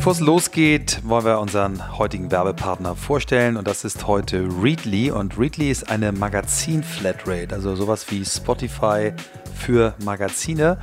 [0.00, 5.38] Bevor es losgeht, wollen wir unseren heutigen Werbepartner vorstellen und das ist heute Readly und
[5.38, 9.12] Readly ist eine Magazin-Flatrate, also sowas wie Spotify
[9.54, 10.78] für Magazine.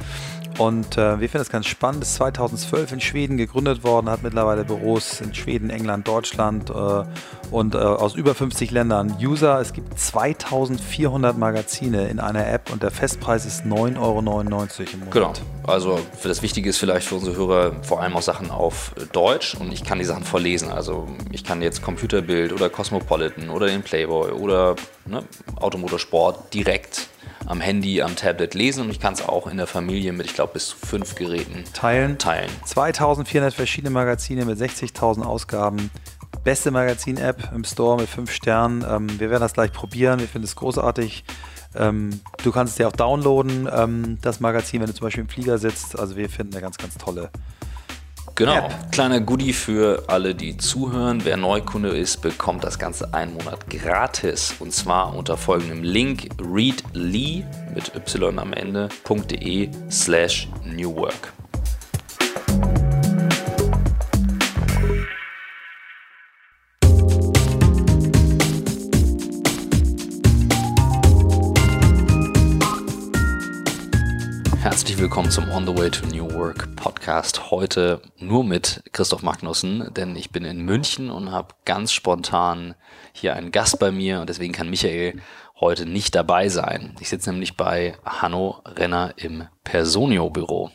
[0.57, 2.03] Und äh, wir finden das ganz spannend.
[2.03, 7.03] Ist 2012 in Schweden gegründet worden, hat mittlerweile Büros in Schweden, England, Deutschland äh,
[7.51, 9.59] und äh, aus über 50 Ländern User.
[9.61, 15.11] Es gibt 2400 Magazine in einer App und der Festpreis ist 9,99 Euro im Monat.
[15.11, 15.33] Genau.
[15.63, 19.55] Also für das Wichtige ist vielleicht für unsere Hörer vor allem auch Sachen auf Deutsch
[19.55, 20.71] und ich kann die Sachen vorlesen.
[20.71, 25.23] Also ich kann jetzt Computerbild oder Cosmopolitan oder den Playboy oder ne,
[25.57, 27.09] Automotorsport direkt
[27.47, 30.35] am Handy, am Tablet lesen und ich kann es auch in der Familie mit, ich
[30.35, 32.17] glaube, bis zu fünf Geräten teilen.
[32.17, 32.49] teilen.
[32.65, 35.89] 2400 verschiedene Magazine mit 60.000 Ausgaben.
[36.43, 38.85] Beste Magazin-App im Store mit fünf Sternen.
[38.87, 40.19] Ähm, wir werden das gleich probieren.
[40.19, 41.23] Wir finden es großartig.
[41.75, 45.29] Ähm, du kannst es dir auch downloaden, ähm, das Magazin, wenn du zum Beispiel im
[45.29, 45.97] Flieger sitzt.
[45.97, 47.29] Also wir finden eine ganz, ganz tolle
[48.37, 48.91] Genau, App.
[48.91, 51.25] kleiner Goodie für alle, die zuhören.
[51.25, 54.53] Wer Neukunde ist, bekommt das Ganze einen Monat gratis.
[54.59, 57.43] Und zwar unter folgendem Link readly
[57.73, 61.33] mit y am Ende.de slash newwork.
[74.77, 77.49] Herzlich willkommen zum On the Way to New Work Podcast.
[77.49, 82.75] Heute nur mit Christoph Magnussen, denn ich bin in München und habe ganz spontan
[83.11, 85.19] hier einen Gast bei mir und deswegen kann Michael
[85.59, 86.95] heute nicht dabei sein.
[86.99, 90.69] Ich sitze nämlich bei Hanno Renner im Personio Büro.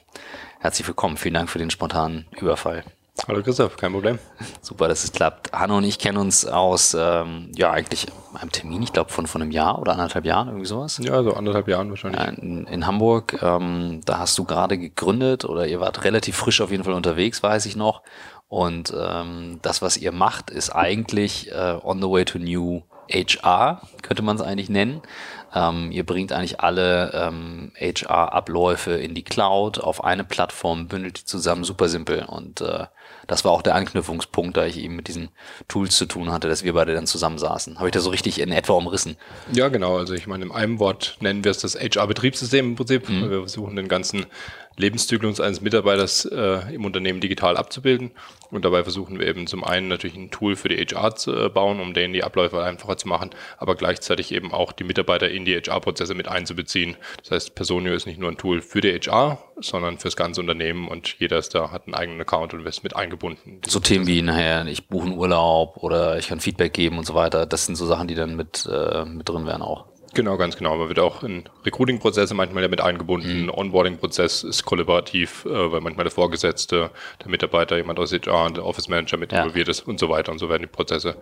[0.59, 1.17] Herzlich willkommen.
[1.17, 2.83] Vielen Dank für den spontanen Überfall.
[3.29, 4.19] Hallo Christoph, kein Problem.
[4.63, 5.53] Super, dass es klappt.
[5.53, 9.43] Hanno und ich kennen uns aus, ähm, ja, eigentlich einem Termin, ich glaube, von, von
[9.43, 10.99] einem Jahr oder anderthalb Jahren, irgendwie sowas.
[10.99, 12.21] Ja, so anderthalb Jahren wahrscheinlich.
[12.21, 16.61] Ja, in, in, Hamburg, ähm, da hast du gerade gegründet oder ihr wart relativ frisch
[16.63, 18.03] auf jeden Fall unterwegs, weiß ich noch.
[18.49, 23.83] Und ähm, das, was ihr macht, ist eigentlich äh, on the way to new HR,
[24.03, 25.03] könnte man es eigentlich nennen.
[25.55, 31.25] Ähm, ihr bringt eigentlich alle ähm, HR-Abläufe in die Cloud auf eine Plattform, bündelt die
[31.25, 32.25] zusammen, super simpel.
[32.25, 32.87] Und äh,
[33.27, 35.31] das war auch der Anknüpfungspunkt, da ich eben mit diesen
[35.69, 37.79] Tools zu tun hatte, dass wir beide dann zusammensaßen.
[37.79, 39.17] Habe ich das so richtig in etwa umrissen?
[39.53, 39.97] Ja, genau.
[39.97, 43.09] Also ich meine, in einem Wort nennen wir es das HR-Betriebssystem im Prinzip.
[43.09, 43.31] Mhm.
[43.31, 44.27] Wir versuchen den ganzen
[44.77, 48.13] Lebenszyklus eines Mitarbeiters äh, im Unternehmen digital abzubilden.
[48.51, 51.49] Und dabei versuchen wir eben zum einen natürlich ein Tool für die HR zu äh,
[51.49, 55.45] bauen, um denen die Abläufe einfacher zu machen, aber gleichzeitig eben auch die Mitarbeiter in
[55.45, 56.97] die HR-Prozesse mit einzubeziehen.
[57.23, 60.89] Das heißt, Personio ist nicht nur ein Tool für die HR, sondern fürs ganze Unternehmen
[60.89, 63.61] und jeder ist da, hat einen eigenen Account und ist mit eingebunden.
[63.67, 67.15] So Themen wie nachher, ich buche einen Urlaub oder ich kann Feedback geben und so
[67.15, 69.92] weiter, das sind so Sachen, die dann mit, äh, mit drin wären auch.
[70.15, 70.77] Genau, ganz genau.
[70.77, 73.45] Man wird auch in Recruiting-Prozesse manchmal ja mit eingebunden.
[73.45, 73.51] Mhm.
[73.51, 76.91] Onboarding-Prozess ist kollaborativ, äh, weil manchmal der Vorgesetzte,
[77.21, 79.39] der Mitarbeiter, jemand aus HR, der Office Manager mit ja.
[79.39, 80.33] involviert ist und so weiter.
[80.33, 81.17] Und so werden die Prozesse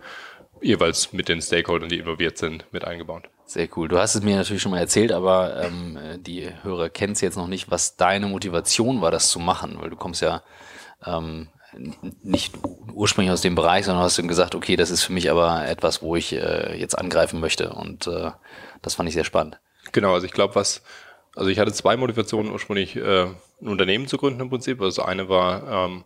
[0.61, 3.23] jeweils mit den Stakeholdern, die involviert sind, mit eingebaut.
[3.45, 3.87] Sehr cool.
[3.87, 7.37] Du hast es mir natürlich schon mal erzählt, aber ähm, die Hörer kennen es jetzt
[7.37, 10.43] noch nicht, was deine Motivation war, das zu machen, weil du kommst ja
[11.05, 11.47] ähm,
[12.21, 12.53] nicht
[12.93, 16.01] ursprünglich aus dem Bereich, sondern hast du gesagt, okay, das ist für mich aber etwas,
[16.01, 17.73] wo ich äh, jetzt angreifen möchte.
[17.73, 18.31] Und äh,
[18.81, 19.59] das fand ich sehr spannend.
[19.91, 20.81] Genau, also ich glaube, was,
[21.35, 24.81] also ich hatte zwei Motivationen ursprünglich, äh, ein Unternehmen zu gründen im Prinzip.
[24.81, 26.03] Also eine war ähm,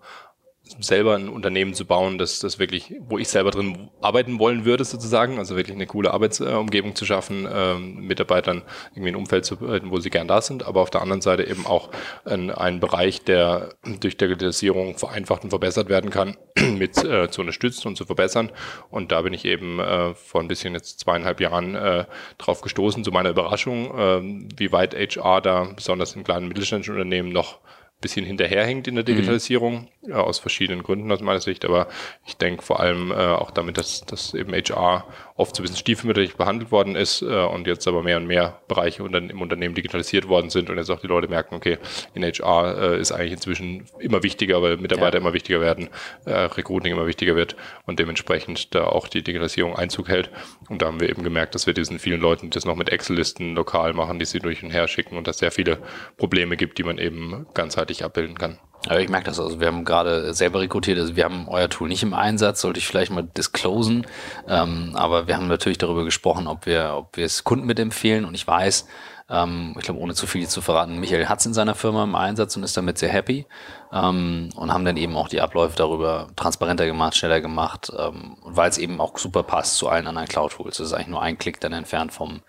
[0.80, 4.84] selber ein Unternehmen zu bauen, das, das wirklich, wo ich selber drin arbeiten wollen würde,
[4.84, 9.92] sozusagen, also wirklich eine coole Arbeitsumgebung zu schaffen, ähm, Mitarbeitern irgendwie ein Umfeld zu halten,
[9.92, 11.90] wo sie gern da sind, aber auf der anderen Seite eben auch
[12.26, 16.36] ein, ein Bereich, der durch Digitalisierung vereinfacht und verbessert werden kann,
[16.78, 18.52] mit äh, zu unterstützen und zu verbessern.
[18.90, 22.06] Und da bin ich eben äh, vor ein bisschen jetzt zweieinhalb Jahren äh,
[22.38, 27.30] drauf gestoßen, zu meiner Überraschung, äh, wie weit HR da besonders in kleinen mittelständischen Unternehmen
[27.30, 27.60] noch
[28.06, 29.08] bisschen hinterherhängt in der mhm.
[29.08, 30.10] Digitalisierung, mhm.
[30.10, 31.88] ja, aus verschiedenen Gründen aus meiner Sicht, aber
[32.26, 35.06] ich denke vor allem äh, auch damit, dass, dass eben HR
[35.36, 38.62] oft so ein bisschen stiefmütterlich behandelt worden ist äh, und jetzt aber mehr und mehr
[38.68, 41.78] Bereiche unter, im Unternehmen digitalisiert worden sind und jetzt auch die Leute merken, okay,
[42.14, 45.22] in HR äh, ist eigentlich inzwischen immer wichtiger, weil Mitarbeiter ja.
[45.22, 45.90] immer wichtiger werden,
[46.26, 47.56] äh, Recruiting immer wichtiger wird
[47.86, 50.30] und dementsprechend da auch die Digitalisierung Einzug hält.
[50.70, 52.90] Und da haben wir eben gemerkt, dass wir diesen vielen Leuten, die das noch mit
[52.90, 55.80] Excel-Listen lokal machen, die sie durch und her schicken und dass sehr viele
[56.18, 58.60] Probleme gibt, die man eben ganzheitlich abbilden kann.
[58.88, 61.88] Aber ich merke das, also wir haben gerade selber rekrutiert, also wir haben euer Tool
[61.88, 64.06] nicht im Einsatz, sollte ich vielleicht mal disclosen,
[64.48, 68.36] ähm, aber wir haben natürlich darüber gesprochen, ob wir, ob wir es Kunden mitempfehlen und
[68.36, 68.86] ich weiß,
[69.28, 72.14] ähm, ich glaube, ohne zu viel zu verraten, Michael hat es in seiner Firma im
[72.14, 73.48] Einsatz und ist damit sehr happy
[73.92, 78.70] ähm, und haben dann eben auch die Abläufe darüber transparenter gemacht, schneller gemacht, ähm, weil
[78.70, 80.78] es eben auch super passt zu allen anderen Cloud-Tools.
[80.78, 82.42] Das ist eigentlich nur ein Klick dann entfernt vom,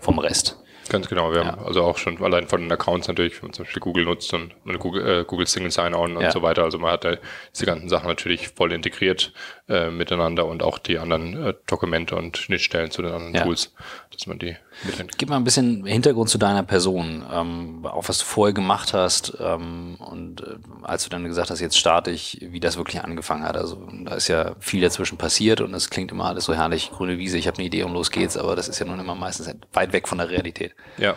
[0.00, 0.58] vom Rest.
[0.88, 1.46] Ganz genau, wir ja.
[1.46, 4.32] haben also auch schon allein von den Accounts natürlich, wenn man zum Beispiel Google nutzt
[4.32, 6.30] und Google, äh, Google Single Sign-On und ja.
[6.30, 6.62] so weiter.
[6.64, 7.16] Also man hat da
[7.52, 9.32] diese ganzen Sachen natürlich voll integriert
[9.68, 13.42] äh, miteinander und auch die anderen äh, Dokumente und Schnittstellen zu den anderen ja.
[13.42, 13.74] Tools,
[14.12, 15.18] dass man die mitnimmt.
[15.18, 19.36] Gib mal ein bisschen Hintergrund zu deiner Person, ähm, auch was du vorher gemacht hast
[19.40, 23.42] ähm, und äh, als du dann gesagt hast, jetzt starte ich, wie das wirklich angefangen
[23.42, 23.56] hat.
[23.56, 27.18] Also da ist ja viel dazwischen passiert und es klingt immer alles so herrlich, grüne
[27.18, 29.52] Wiese, ich habe eine Idee und los geht's, aber das ist ja nun immer meistens
[29.72, 30.75] weit weg von der Realität.
[30.98, 31.16] Ja.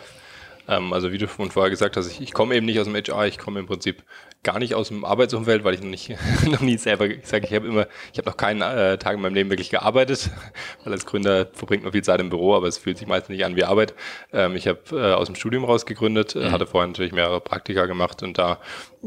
[0.68, 2.94] Ähm, also wie du schon vorher gesagt hast, ich, ich komme eben nicht aus dem
[2.94, 4.02] HR, ich komme im Prinzip
[4.42, 6.16] gar nicht aus dem Arbeitsumfeld, weil ich noch nicht
[6.46, 9.20] noch nie selber, ich sage, ich habe immer, ich habe noch keinen äh, Tag in
[9.20, 10.30] meinem Leben wirklich gearbeitet,
[10.84, 13.44] weil als Gründer verbringt man viel Zeit im Büro, aber es fühlt sich meistens nicht
[13.44, 13.94] an wie Arbeit.
[14.32, 16.52] Ähm, ich habe äh, aus dem Studium raus gegründet, äh, mhm.
[16.52, 18.60] hatte vorher natürlich mehrere Praktika gemacht und da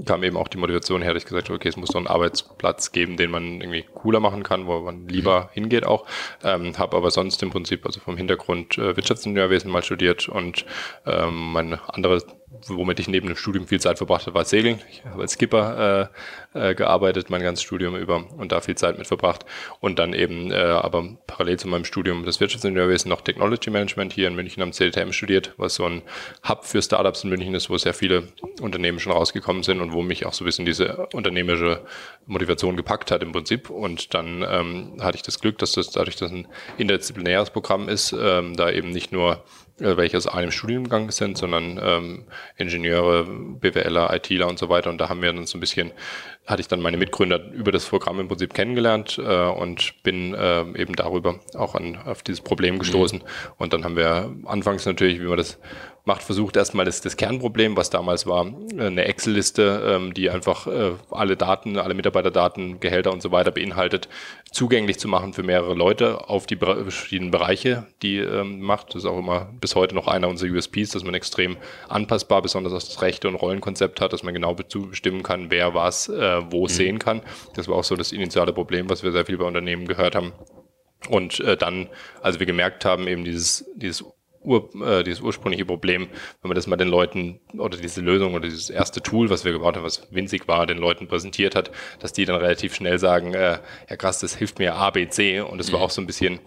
[0.05, 2.07] kam eben auch die Motivation her, dass ich gesagt habe, okay, es muss so einen
[2.07, 5.53] Arbeitsplatz geben, den man irgendwie cooler machen kann, wo man lieber mhm.
[5.53, 6.05] hingeht auch.
[6.43, 10.65] Ähm, habe aber sonst im Prinzip, also vom Hintergrund äh, Wirtschaftsingenieurwesen mal studiert und
[11.05, 12.21] ähm, meine andere
[12.67, 14.79] womit ich neben dem Studium viel Zeit verbracht habe, war Segeln.
[14.91, 16.11] Ich habe als Skipper
[16.53, 19.45] äh, äh, gearbeitet, mein ganzes Studium über und da viel Zeit mit verbracht.
[19.79, 24.27] Und dann eben äh, aber parallel zu meinem Studium des Wirtschaftsingenieurwesen noch Technology Management hier
[24.27, 26.01] in München am CDTM studiert, was so ein
[26.47, 28.27] Hub für Startups in München ist, wo sehr viele
[28.61, 31.81] Unternehmen schon rausgekommen sind und wo mich auch so ein bisschen diese unternehmerische
[32.25, 33.69] Motivation gepackt hat im Prinzip.
[33.69, 36.47] Und dann ähm, hatte ich das Glück, dass das dadurch, dass ein
[36.77, 39.43] interdisziplinäres Programm ist, ähm, da eben nicht nur
[39.79, 42.25] äh, welche aus einem Studiengang sind, sondern ähm,
[42.57, 44.89] Ingenieure, BWLer, ITler und so weiter.
[44.89, 45.91] Und da haben wir dann so ein bisschen,
[46.45, 50.61] hatte ich dann meine Mitgründer über das Programm im Prinzip kennengelernt äh, und bin äh,
[50.77, 53.19] eben darüber auch an, auf dieses Problem gestoßen.
[53.19, 53.53] Mhm.
[53.57, 55.57] Und dann haben wir anfangs natürlich, wie man das
[56.05, 58.45] macht, versucht erstmal das, das Kernproblem, was damals war,
[58.77, 64.09] eine Excel-Liste, ähm, die einfach äh, alle Daten, alle Mitarbeiterdaten, Gehälter und so weiter beinhaltet,
[64.51, 68.89] zugänglich zu machen für mehrere Leute auf die verschiedenen Bereiche, die ähm, macht.
[68.89, 71.55] Das ist auch immer bis heute noch einer unserer USPs, dass man extrem
[71.87, 76.32] anpassbar, besonders das Rechte- und Rollenkonzept hat, dass man genau bestimmen kann, wer was äh,
[76.51, 76.67] wo mhm.
[76.67, 77.21] sehen kann.
[77.55, 80.33] Das war auch so das initiale Problem, was wir sehr viel bei Unternehmen gehört haben.
[81.09, 81.89] Und äh, dann,
[82.21, 84.05] als wir gemerkt haben, eben dieses, dieses
[84.45, 86.07] Ur, äh, dieses ursprüngliche Problem,
[86.41, 89.53] wenn man das mal den Leuten oder diese Lösung oder dieses erste Tool, was wir
[89.53, 93.33] gebaut haben, was winzig war, den Leuten präsentiert hat, dass die dann relativ schnell sagen,
[93.33, 93.59] äh,
[93.89, 95.85] ja krass, das hilft mir A, B, C und das war mhm.
[95.85, 96.39] auch so ein bisschen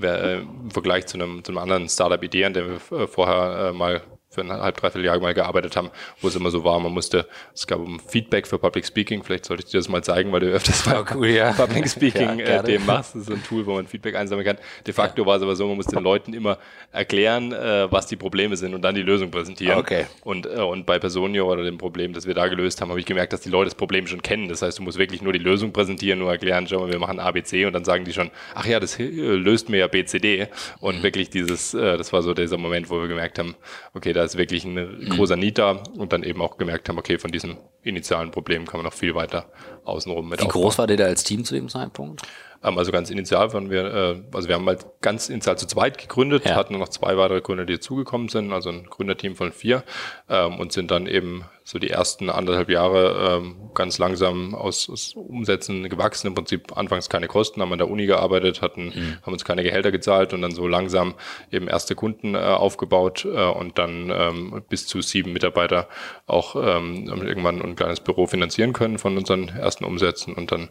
[0.00, 3.72] äh, im Vergleich zu einem, zu einem anderen Startup-Idee, an dem wir äh, vorher äh,
[3.72, 5.90] mal für ein halb, dreiviertel Jahr mal gearbeitet haben,
[6.20, 9.44] wo es immer so war, man musste, es gab um Feedback für Public Speaking, vielleicht
[9.44, 11.52] sollte ich dir das mal zeigen, weil du öfters mal oh, cool, ja.
[11.56, 13.16] Public Speaking ja, äh, dem machst.
[13.16, 14.58] Das ist ein Tool, wo man Feedback einsammeln kann.
[14.86, 15.26] De facto ja.
[15.26, 16.58] war es aber so, man muss den Leuten immer
[16.92, 19.78] erklären, äh, was die Probleme sind und dann die Lösung präsentieren.
[19.78, 20.06] Okay.
[20.22, 23.06] Und, äh, und bei Personio oder dem Problem, das wir da gelöst haben, habe ich
[23.06, 24.48] gemerkt, dass die Leute das Problem schon kennen.
[24.48, 27.18] Das heißt, du musst wirklich nur die Lösung präsentieren, nur erklären, schau mal, wir machen
[27.18, 30.46] ABC und dann sagen die schon, ach ja, das löst mir ja BCD.
[30.78, 31.02] Und mhm.
[31.02, 33.56] wirklich dieses, äh, das war so dieser Moment, wo wir gemerkt haben,
[33.92, 37.18] okay, da ist wirklich ein großer Need da und dann eben auch gemerkt haben, okay,
[37.18, 39.46] von diesem initialen Problem kann man noch viel weiter
[39.84, 40.62] außenrum mit Wie aufbauen.
[40.62, 42.20] groß war der da als Team zu dem Zeitpunkt?
[42.62, 45.98] Ähm, also ganz initial waren wir, äh, also wir haben halt ganz initial zu zweit
[45.98, 46.54] gegründet, ja.
[46.54, 49.82] hatten noch zwei weitere Gründer, die dazugekommen sind, also ein Gründerteam von vier
[50.28, 55.14] ähm, und sind dann eben so die ersten anderthalb Jahre ähm, ganz langsam aus, aus
[55.14, 56.26] Umsätzen gewachsen.
[56.26, 59.18] Im Prinzip anfangs keine Kosten, haben an der Uni gearbeitet, hatten, mhm.
[59.22, 61.14] haben uns keine Gehälter gezahlt und dann so langsam
[61.52, 65.88] eben erste Kunden äh, aufgebaut äh, und dann bis zu sieben Mitarbeiter
[66.26, 70.70] auch irgendwann ein kleines Büro finanzieren können von unseren ersten Umsätzen und dann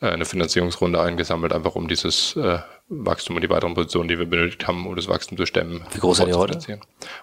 [0.00, 2.58] eine Finanzierungsrunde eingesammelt, einfach um dieses äh,
[2.92, 5.82] Wachstum und die weiteren Positionen, die wir benötigt haben, um das Wachstum zu stemmen.
[5.92, 6.58] Wie groß seid ihr heute?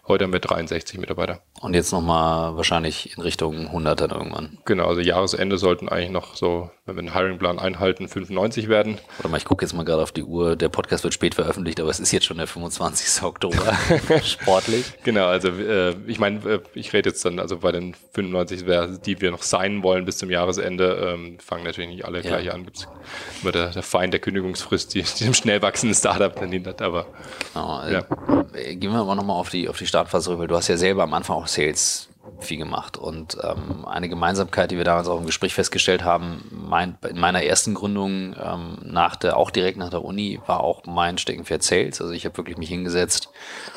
[0.07, 1.41] Heute haben wir 63 Mitarbeiter.
[1.61, 4.57] Und jetzt nochmal wahrscheinlich in Richtung 100 dann irgendwann.
[4.65, 8.97] Genau, also Jahresende sollten eigentlich noch so, wenn wir den Hiringplan einhalten, 95 werden.
[9.17, 10.55] Warte mal, ich gucke jetzt mal gerade auf die Uhr.
[10.55, 13.23] Der Podcast wird spät veröffentlicht, aber es ist jetzt schon der 25.
[13.23, 13.77] Oktober.
[14.23, 14.85] Sportlich.
[15.03, 18.63] Genau, also äh, ich meine, äh, ich rede jetzt dann, also bei den 95,
[19.05, 22.29] die wir noch sein wollen bis zum Jahresende, ähm, fangen natürlich nicht alle ja.
[22.29, 22.65] gleich an.
[22.65, 22.87] Gibt
[23.43, 26.81] immer der, der Feind der Kündigungsfrist, die, die im schnell schnell wachsendes Startup verdient hat,
[26.81, 27.05] aber.
[27.53, 28.01] Genau, ja.
[28.73, 30.47] Gehen wir aber nochmal auf die, auf die Startphase rüber.
[30.47, 32.97] Du hast ja selber am Anfang auch Sales viel gemacht.
[32.97, 37.43] Und ähm, eine Gemeinsamkeit, die wir damals auch im Gespräch festgestellt haben, mein, in meiner
[37.43, 42.01] ersten Gründung, ähm, nach der, auch direkt nach der Uni, war auch mein Steckenpferd Sales.
[42.01, 43.29] Also ich habe wirklich mich hingesetzt,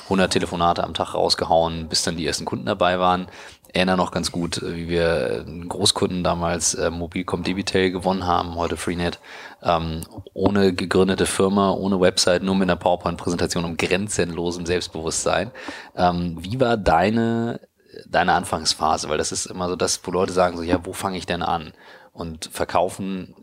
[0.04, 3.26] 100 Telefonate am Tag rausgehauen, bis dann die ersten Kunden dabei waren
[3.72, 8.76] erinnere noch ganz gut, wie wir einen Großkunden damals äh, Mobilcom Debitel gewonnen haben, heute
[8.76, 9.18] Freenet,
[9.62, 10.02] ähm,
[10.34, 15.50] ohne gegründete Firma, ohne Website, nur mit einer PowerPoint-Präsentation und grenzenlosem Selbstbewusstsein.
[15.96, 17.60] Ähm, wie war deine,
[18.06, 19.08] deine Anfangsphase?
[19.08, 21.42] Weil das ist immer so das, wo Leute sagen so, ja, wo fange ich denn
[21.42, 21.72] an?
[22.12, 23.34] Und verkaufen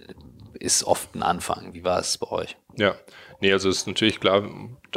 [0.53, 1.74] ist oft ein Anfang.
[1.74, 2.57] Wie war es bei euch?
[2.75, 2.95] Ja,
[3.41, 4.43] nee, also es ist natürlich klar,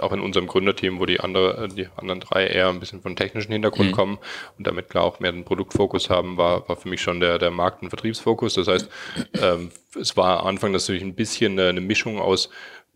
[0.00, 3.52] auch in unserem Gründerteam, wo die andere, die anderen drei eher ein bisschen von technischen
[3.52, 3.94] Hintergrund mhm.
[3.94, 4.18] kommen
[4.58, 7.50] und damit klar auch mehr den Produktfokus haben, war, war für mich schon der, der
[7.50, 8.54] Markt- und Vertriebsfokus.
[8.54, 8.88] Das heißt,
[9.40, 9.70] ähm,
[10.00, 12.50] es war Anfang natürlich ein bisschen eine Mischung aus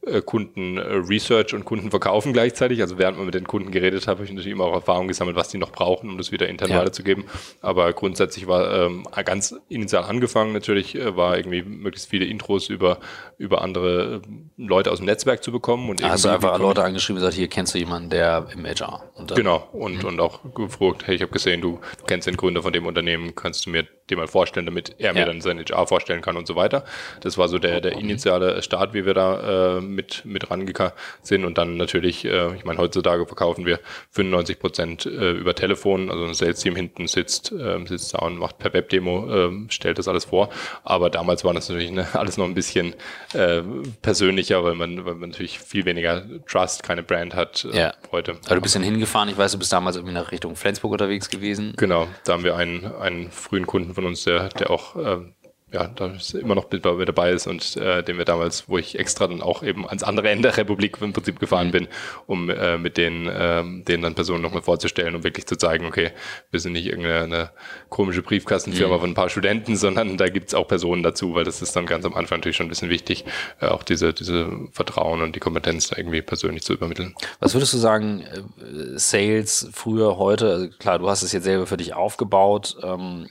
[0.06, 2.80] äh, Kunden äh, Research und Kunden verkaufen gleichzeitig.
[2.80, 5.36] Also während man mit den Kunden geredet hat, habe ich natürlich immer auch Erfahrung gesammelt,
[5.36, 6.78] was die noch brauchen, um das wieder intern ja.
[6.78, 7.24] weiterzugeben.
[7.60, 13.00] Aber grundsätzlich war ähm, ganz initial angefangen natürlich, äh, war irgendwie möglichst viele Intros über,
[13.38, 14.20] über andere äh,
[14.56, 15.90] Leute aus dem Netzwerk zu bekommen.
[15.90, 19.04] Und Hast du einfach Leute angeschrieben und gesagt, hier kennst du jemanden, der im HR?
[19.14, 20.08] Und genau, und, mhm.
[20.08, 23.66] und auch gefragt, hey, ich habe gesehen, du kennst den Gründer von dem Unternehmen, kannst
[23.66, 25.26] du mir den mal vorstellen, damit er mir ja.
[25.26, 26.84] dann sein HR vorstellen kann und so weiter.
[27.20, 31.44] Das war so der, der initiale Start, wie wir da äh, mit, mit rangegangen sind.
[31.44, 33.80] Und dann natürlich, äh, ich meine, heutzutage verkaufen wir
[34.12, 36.10] 95 Prozent äh, über Telefon.
[36.10, 40.06] Also ein Sales-Team hinten sitzt, äh, sitzt da und macht per Webdemo, äh, stellt das
[40.06, 40.50] alles vor.
[40.84, 42.94] Aber damals war das natürlich ne, alles noch ein bisschen
[43.34, 43.62] äh,
[44.02, 47.94] persönlicher, weil man, weil man natürlich viel weniger Trust, keine Brand hat äh, ja.
[48.12, 48.36] heute.
[48.46, 51.28] Aber du bist dann hingefahren, ich weiß, du bist damals irgendwie nach Richtung Flensburg unterwegs
[51.28, 51.74] gewesen.
[51.76, 55.34] Genau, da haben wir einen, einen frühen Kunden von uns, der, der auch ähm,
[55.72, 59.26] ja, da immer noch mit dabei ist und äh, den wir damals, wo ich extra
[59.26, 61.88] dann auch eben ans andere Ende der Republik im Prinzip gefahren bin,
[62.26, 66.12] um äh, mit den, äh, denen dann Personen nochmal vorzustellen, um wirklich zu zeigen, okay,
[66.52, 67.50] wir sind nicht irgendeine
[67.88, 69.00] komische Briefkastenfirma mhm.
[69.00, 72.04] von ein paar Studenten, sondern da gibt's auch Personen dazu, weil das ist dann ganz
[72.04, 73.24] am Anfang natürlich schon ein bisschen wichtig,
[73.60, 77.12] äh, auch diese, diese Vertrauen und die Kompetenz da irgendwie persönlich zu übermitteln.
[77.40, 81.66] Was würdest du sagen, äh, Sales früher, heute, also klar, du hast es jetzt selber
[81.66, 83.26] für dich aufgebaut, ähm,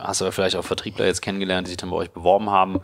[0.00, 2.80] hast aber vielleicht auch Vertriebler jetzt kennengelernt, die sich dann bei euch beworben haben.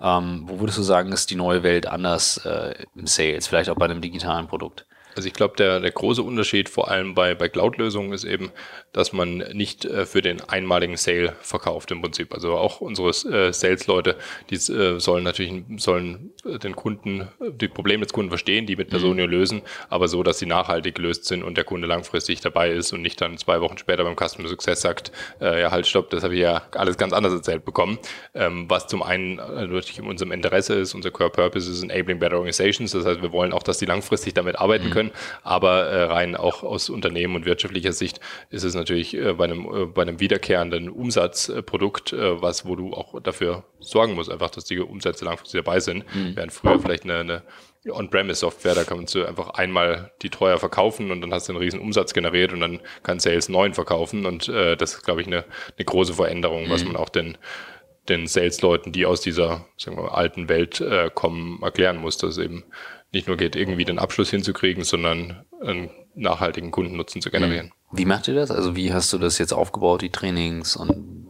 [0.00, 3.76] Ähm, wo würdest du sagen, ist die neue Welt anders äh, im Sales, vielleicht auch
[3.76, 4.86] bei einem digitalen Produkt?
[5.14, 8.50] Also ich glaube, der, der große Unterschied vor allem bei, bei Cloud-Lösungen ist eben,
[8.92, 12.34] dass man nicht äh, für den einmaligen Sale verkauft im Prinzip.
[12.34, 14.16] Also auch unsere äh, Sales-Leute,
[14.50, 18.90] die äh, sollen natürlich sollen äh, den Kunden, die Probleme des Kunden verstehen, die mit
[18.90, 19.32] Personio mhm.
[19.32, 23.02] lösen, aber so, dass sie nachhaltig gelöst sind und der Kunde langfristig dabei ist und
[23.02, 26.34] nicht dann zwei Wochen später beim Customer Success sagt, äh, ja halt stopp, das habe
[26.34, 27.98] ich ja alles ganz anders erzählt bekommen.
[28.34, 32.18] Ähm, was zum einen äh, natürlich in unserem Interesse ist, unser Core Purpose ist Enabling
[32.18, 32.92] Better Organizations.
[32.92, 34.90] Das heißt, wir wollen auch, dass die langfristig damit arbeiten mhm.
[34.90, 35.24] können können.
[35.42, 39.64] Aber äh, rein auch aus Unternehmen und wirtschaftlicher Sicht ist es natürlich äh, bei, einem,
[39.74, 44.64] äh, bei einem wiederkehrenden Umsatzprodukt, äh, was, wo du auch dafür sorgen musst, einfach, dass
[44.64, 46.04] die Umsätze langfristig dabei sind.
[46.14, 46.36] Mhm.
[46.36, 47.42] Während früher vielleicht eine, eine
[47.90, 51.80] On-Premise-Software, da kannst du einfach einmal die teuer verkaufen und dann hast du einen riesen
[51.80, 55.44] Umsatz generiert und dann kann Sales neuen verkaufen und äh, das ist, glaube ich, eine,
[55.76, 56.70] eine große Veränderung, mhm.
[56.70, 57.38] was man auch den
[58.08, 62.38] den Sales-Leuten, die aus dieser sagen wir mal, alten Welt äh, kommen, erklären muss, dass
[62.38, 62.64] eben
[63.12, 67.72] nicht nur geht, irgendwie den Abschluss hinzukriegen, sondern einen nachhaltigen Kundennutzen zu generieren.
[67.92, 68.50] Wie macht ihr das?
[68.50, 71.26] Also wie hast du das jetzt aufgebaut, die Trainings und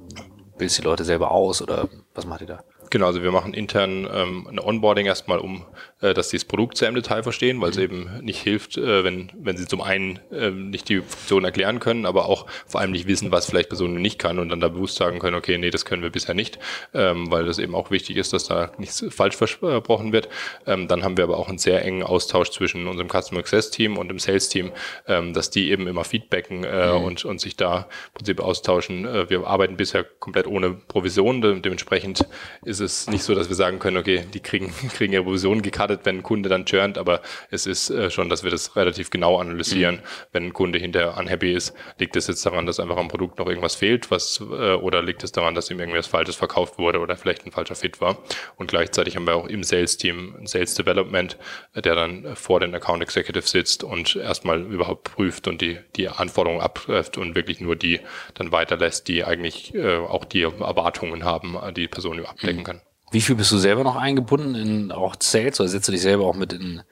[0.59, 2.65] bildest die Leute selber aus oder was macht ihr da?
[2.91, 5.65] Genau, also wir machen intern ähm, eine Onboarding erstmal, um
[6.01, 7.83] dass sie das Produkt sehr im Detail verstehen, weil es mhm.
[7.83, 12.07] eben nicht hilft, äh, wenn, wenn sie zum einen äh, nicht die Funktion erklären können,
[12.07, 14.97] aber auch vor allem nicht wissen, was vielleicht Personen nicht kann und dann da bewusst
[14.97, 16.59] sagen können, okay, nee, das können wir bisher nicht,
[16.95, 20.29] ähm, weil das eben auch wichtig ist, dass da nichts falsch versprochen wird.
[20.67, 23.99] Ähm, dann haben wir aber auch einen sehr engen Austausch zwischen unserem Customer Access Team
[23.99, 24.73] und dem Sales Team,
[25.07, 27.05] ähm, dass die eben immer feedbacken äh, mhm.
[27.05, 29.05] und, und sich da im Prinzip austauschen.
[29.05, 32.27] Äh, wir arbeiten bisher komplett ohne Provision, de dementsprechend
[32.65, 35.63] ist ist es nicht so, dass wir sagen können, okay, die kriegen, kriegen ihre Provision
[35.63, 39.11] gekartet, wenn ein Kunde dann churnt, aber es ist äh, schon, dass wir das relativ
[39.11, 39.97] genau analysieren.
[39.97, 40.01] Mhm.
[40.33, 43.47] Wenn ein Kunde hinterher unhappy ist, liegt es jetzt daran, dass einfach am Produkt noch
[43.47, 47.17] irgendwas fehlt, was, äh, oder liegt es daran, dass ihm irgendwas Falsches verkauft wurde oder
[47.17, 48.19] vielleicht ein falscher Fit war.
[48.57, 51.37] Und gleichzeitig haben wir auch im Sales-Team ein Sales Development,
[51.75, 56.61] der dann vor den Account Executive sitzt und erstmal überhaupt prüft und die, die Anforderungen
[56.61, 58.01] abgreift und wirklich nur die
[58.35, 62.65] dann weiterlässt, die eigentlich äh, auch die Erwartungen haben, die Person abdecken mhm.
[62.65, 62.81] kann.
[63.11, 66.27] Wie viel bist du selber noch eingebunden in auch Sales oder setzt du dich selber
[66.27, 66.83] auch mit in,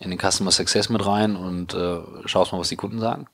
[0.00, 3.26] in den Customer Success mit rein und äh, schaust mal, was die Kunden sagen?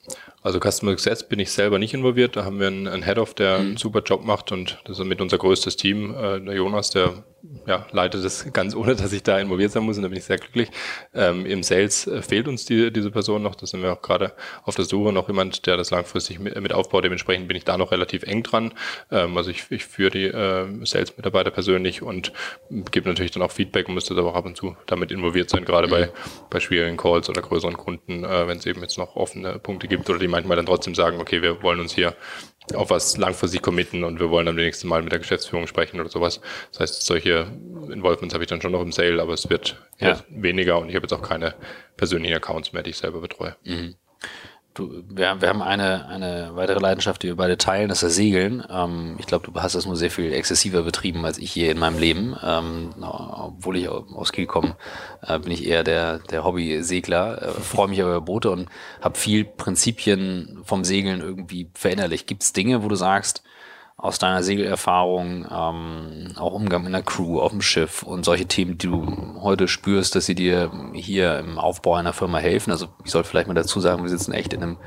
[0.42, 2.36] Also Customer Success bin ich selber nicht involviert.
[2.36, 3.66] Da haben wir einen, einen Head-Off, der mhm.
[3.66, 6.14] einen super Job macht und das ist mit unser größtes Team.
[6.14, 7.24] Äh, der Jonas, der
[7.66, 10.24] ja, leitet das ganz ohne, dass ich da involviert sein muss und da bin ich
[10.24, 10.70] sehr glücklich.
[11.14, 13.54] Ähm, Im Sales äh, fehlt uns die, diese Person noch.
[13.54, 14.32] Da sind wir auch gerade
[14.64, 17.04] auf der Suche noch jemand, der das langfristig mit, mit aufbaut.
[17.04, 18.72] Dementsprechend bin ich da noch relativ eng dran.
[19.10, 22.32] Ähm, also ich, ich führe die äh, Sales-Mitarbeiter persönlich und
[22.90, 25.64] gebe natürlich dann auch Feedback und müsste aber auch ab und zu damit involviert sein,
[25.64, 25.90] gerade mhm.
[25.90, 26.10] bei,
[26.48, 30.08] bei schwierigen Calls oder größeren Kunden, äh, wenn es eben jetzt noch offene Punkte gibt
[30.08, 32.14] oder die manchmal dann trotzdem sagen, okay, wir wollen uns hier
[32.74, 36.08] auf was langfristig committen und wir wollen am nächsten Mal mit der Geschäftsführung sprechen oder
[36.08, 36.40] sowas.
[36.70, 37.46] Das heißt, solche
[37.90, 40.22] Involvements habe ich dann schon noch im Sale, aber es wird ja.
[40.28, 41.54] weniger und ich habe jetzt auch keine
[41.96, 43.56] persönlichen Accounts mehr, die ich selber betreue.
[43.64, 43.96] Mhm.
[44.72, 48.14] Du, wir, wir haben eine, eine weitere Leidenschaft, die wir beide teilen, das ist das
[48.14, 48.62] Segeln.
[48.70, 51.78] Ähm, ich glaube, du hast das nur sehr viel exzessiver betrieben als ich je in
[51.78, 52.36] meinem Leben.
[52.42, 54.76] Ähm, obwohl ich aus Kiel komme,
[55.22, 58.68] äh, bin ich eher der, der Hobby-Segler, äh, freue mich aber über Boote und
[59.00, 62.28] habe viel Prinzipien vom Segeln irgendwie verinnerlicht.
[62.28, 63.42] Gibt es Dinge, wo du sagst,
[64.02, 68.78] aus deiner Segelerfahrung, ähm, auch Umgang mit einer Crew auf dem Schiff und solche Themen,
[68.78, 72.70] die du heute spürst, dass sie dir hier im Aufbau einer Firma helfen.
[72.70, 74.78] Also ich sollte vielleicht mal dazu sagen, wir sitzen echt in einem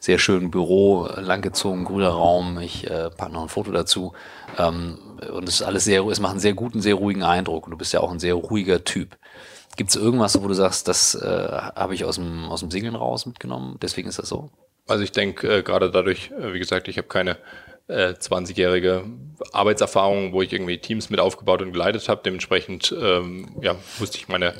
[0.00, 2.60] sehr schönen Büro, langgezogen, grüner Raum.
[2.60, 4.14] Ich äh, packe noch ein Foto dazu.
[4.58, 4.98] Ähm,
[5.30, 7.66] und es ist alles sehr, es macht einen sehr guten, sehr ruhigen Eindruck.
[7.66, 9.18] Und du bist ja auch ein sehr ruhiger Typ.
[9.76, 12.94] Gibt es irgendwas, wo du sagst, das äh, habe ich aus dem, aus dem Segeln
[12.94, 13.76] raus mitgenommen?
[13.82, 14.48] Deswegen ist das so?
[14.88, 17.36] Also ich denke, äh, gerade dadurch, äh, wie gesagt, ich habe keine
[17.92, 19.04] äh, 20-jährige
[19.52, 22.22] Arbeitserfahrung, wo ich irgendwie Teams mit aufgebaut und geleitet habe.
[22.24, 24.54] Dementsprechend ähm, ja, musste ich meine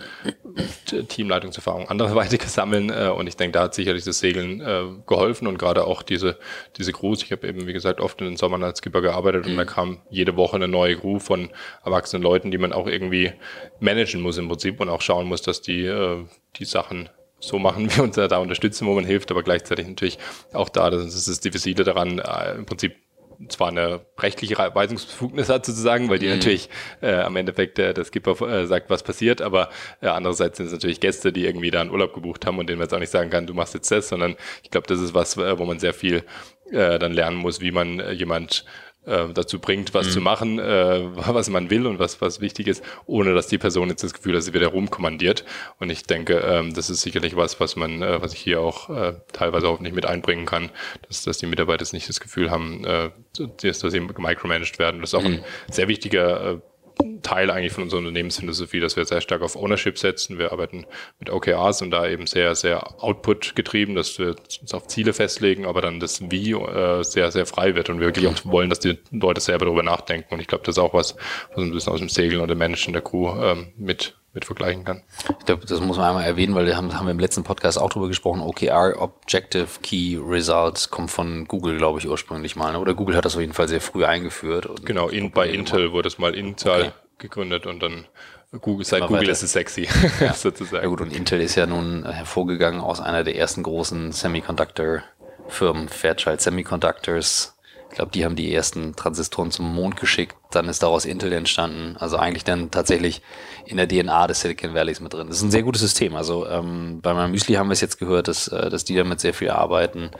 [1.09, 5.59] Teamleitungserfahrung anderweitig sammeln äh, und ich denke, da hat sicherlich das Segeln äh, geholfen und
[5.59, 6.39] gerade auch diese,
[6.77, 7.23] diese Crews.
[7.23, 10.01] Ich habe eben, wie gesagt, oft in den Sommern als Skipper gearbeitet und da kam
[10.11, 11.51] jede Woche eine neue Crew von
[11.85, 13.33] erwachsenen Leuten, die man auch irgendwie
[13.81, 16.25] managen muss im Prinzip und auch schauen muss, dass die äh,
[16.57, 17.09] die Sachen
[17.41, 20.19] so machen wir uns da unterstützen, wo man hilft, aber gleichzeitig natürlich
[20.53, 22.97] auch da, das ist das Diffizile daran, äh, im Prinzip
[23.49, 26.35] zwar eine rechtliche Weisungsbefugnis hat sozusagen, weil die mhm.
[26.35, 26.69] natürlich
[27.01, 29.71] äh, am Endeffekt äh, der Skipper äh, sagt, was passiert, aber
[30.01, 32.79] äh, andererseits sind es natürlich Gäste, die irgendwie da einen Urlaub gebucht haben und denen
[32.79, 35.15] man jetzt auch nicht sagen kann, du machst jetzt das, sondern ich glaube, das ist
[35.15, 36.25] was, äh, wo man sehr viel
[36.71, 38.65] äh, dann lernen muss, wie man äh, jemand
[39.05, 40.11] dazu bringt, was mhm.
[40.11, 43.89] zu machen, äh, was man will und was, was wichtig ist, ohne dass die Person
[43.89, 45.45] jetzt das Gefühl hat, sie wieder rumkommandiert.
[45.79, 48.91] Und ich denke, ähm, das ist sicherlich was, was man, äh, was ich hier auch
[48.91, 50.71] äh, teilweise hoffentlich mit einbringen kann,
[51.09, 53.11] dass, dass die Mitarbeiter nicht das Gefühl haben, äh,
[53.63, 55.01] dass, dass sie micromanaged werden.
[55.01, 55.35] Das ist auch mhm.
[55.35, 56.59] ein sehr wichtiger äh,
[57.23, 60.39] Teil eigentlich von unserer Unternehmensphilosophie, dass wir sehr stark auf Ownership setzen.
[60.39, 60.87] Wir arbeiten
[61.19, 65.67] mit OKRs und da eben sehr, sehr Output getrieben, dass wir uns auf Ziele festlegen,
[65.67, 68.81] aber dann das Wie äh, sehr, sehr frei wird und wir wirklich auch wollen, dass
[68.81, 70.35] die Leute selber darüber nachdenken.
[70.35, 71.17] Und ich glaube, das ist auch was,
[71.55, 75.03] was ein bisschen aus dem Segeln oder Menschen der Crew ähm, mit mit vergleichen kann.
[75.39, 77.79] Ich glaube, das muss man einmal erwähnen, weil wir haben, haben wir im letzten Podcast
[77.79, 78.41] auch drüber gesprochen.
[78.41, 82.73] OKR, Objective Key Results, kommt von Google, glaube ich, ursprünglich mal.
[82.73, 82.79] Ne?
[82.79, 84.85] Oder Google hat das auf jeden Fall sehr früh eingeführt.
[84.85, 86.93] genau, in, bei Intel wurde es mal Intel okay.
[87.19, 88.07] gegründet und dann
[88.61, 89.33] Google, seit Google weiter.
[89.33, 89.89] ist es sexy,
[90.21, 90.33] ja.
[90.35, 90.83] sozusagen.
[90.83, 96.41] Ja gut, und Intel ist ja nun hervorgegangen aus einer der ersten großen Semiconductor-Firmen, Fairchild
[96.41, 97.57] Semiconductors,
[97.93, 101.99] ich glaube, die haben die ersten Transistoren zum Mond geschickt, dann ist daraus Intel entstanden.
[101.99, 103.21] Also eigentlich dann tatsächlich
[103.67, 105.29] in der DNA des Silicon Valleys mit drin.
[105.29, 106.17] Das ist ein sehr gutes System.
[106.17, 109.21] Also ähm, bei meinem Müsli haben wir es jetzt gehört, dass, äh, dass die damit
[109.21, 110.11] sehr viel arbeiten.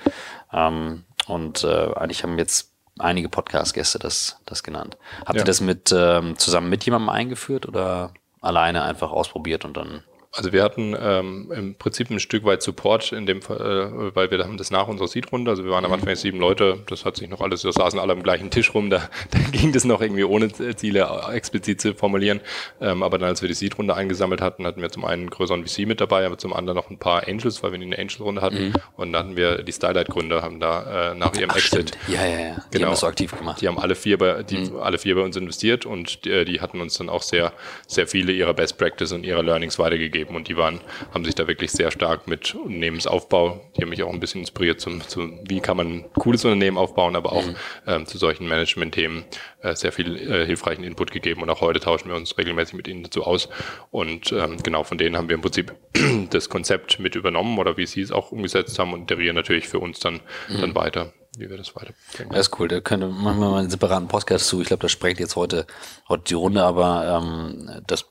[0.53, 4.99] Ähm, und äh, eigentlich haben jetzt einige Podcast-Gäste das, das genannt.
[5.21, 5.41] Habt ja.
[5.41, 10.53] ihr das mit ähm, zusammen mit jemandem eingeführt oder alleine einfach ausprobiert und dann also
[10.53, 14.39] wir hatten ähm, im Prinzip ein Stück weit Support in dem Fall, äh, weil wir
[14.45, 15.95] haben das nach unserer Seed-Runde, also wir waren am mhm.
[15.95, 18.75] Anfang jetzt sieben Leute, das hat sich noch alles, wir saßen alle am gleichen Tisch
[18.75, 22.41] rum, da, da ging das noch irgendwie ohne Ziele explizit zu formulieren.
[22.81, 25.67] Ähm, aber dann, als wir die Seed-Runde eingesammelt hatten, hatten wir zum einen einen größeren
[25.67, 28.69] VC mit dabei, aber zum anderen noch ein paar Angels, weil wir eine Angel-Runde hatten.
[28.69, 28.73] Mhm.
[28.97, 31.91] Und dann hatten wir die Stylight-Gründer, haben da äh, nach ihrem Ach, Exit.
[31.91, 31.99] Stimmt.
[32.09, 32.57] Ja, ja, ja.
[32.73, 33.61] Die genau, haben das so aktiv gemacht.
[33.61, 34.77] Die haben alle vier bei, die, mhm.
[34.77, 37.53] alle vier bei uns investiert und die, die hatten uns dann auch sehr,
[37.87, 40.81] sehr viele ihrer Best Practice und ihrer Learnings weitergegeben und die waren
[41.13, 44.81] haben sich da wirklich sehr stark mit Unternehmensaufbau, die haben mich auch ein bisschen inspiriert
[44.81, 47.57] zum, zum wie kann man ein cooles Unternehmen aufbauen, aber auch mhm.
[47.87, 49.25] ähm, zu solchen Management-Themen
[49.63, 52.89] äh, sehr viel äh, hilfreichen Input gegeben und auch heute tauschen wir uns regelmäßig mit
[52.89, 53.49] ihnen dazu aus
[53.91, 55.75] und ähm, genau von denen haben wir im Prinzip
[56.31, 59.79] das Konzept mit übernommen oder wie sie es auch umgesetzt haben und derieren natürlich für
[59.79, 60.61] uns dann, mhm.
[60.61, 61.95] dann weiter wie wir das weiter.
[62.31, 62.69] Das ist cool.
[62.69, 64.61] Da könnte wir mal einen separaten Podcast zu.
[64.61, 65.67] Ich glaube, das sprengt jetzt heute,
[66.09, 68.05] heute die Runde, aber ähm, das,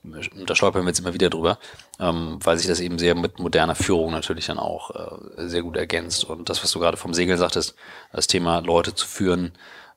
[0.46, 1.58] da stolpern wir jetzt immer wieder drüber,
[2.00, 4.90] ähm, weil sich das eben sehr mit moderner Führung natürlich dann auch
[5.36, 6.24] äh, sehr gut ergänzt.
[6.24, 7.76] Und das, was du gerade vom Segel sagtest,
[8.12, 9.52] das Thema Leute zu führen,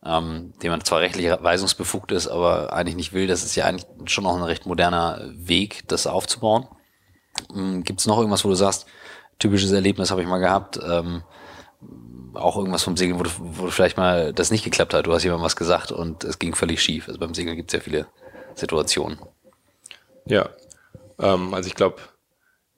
[0.06, 3.88] ähm, dem man zwar rechtlich weisungsbefugt ist, aber eigentlich nicht will, das ist ja eigentlich
[4.06, 6.68] schon noch ein recht moderner Weg, das aufzubauen.
[7.56, 8.86] Ähm, Gibt es noch irgendwas, wo du sagst,
[9.40, 11.24] typisches Erlebnis habe ich mal gehabt, ähm,
[12.38, 15.08] auch irgendwas vom Segeln, wo, du, wo vielleicht mal das nicht geklappt hat.
[15.08, 17.08] Du hast jemandem was gesagt und es ging völlig schief.
[17.08, 18.08] Also beim Segeln gibt es ja viele
[18.56, 19.20] Situationen.
[20.26, 20.50] Ja,
[21.20, 21.98] ähm, also ich glaube,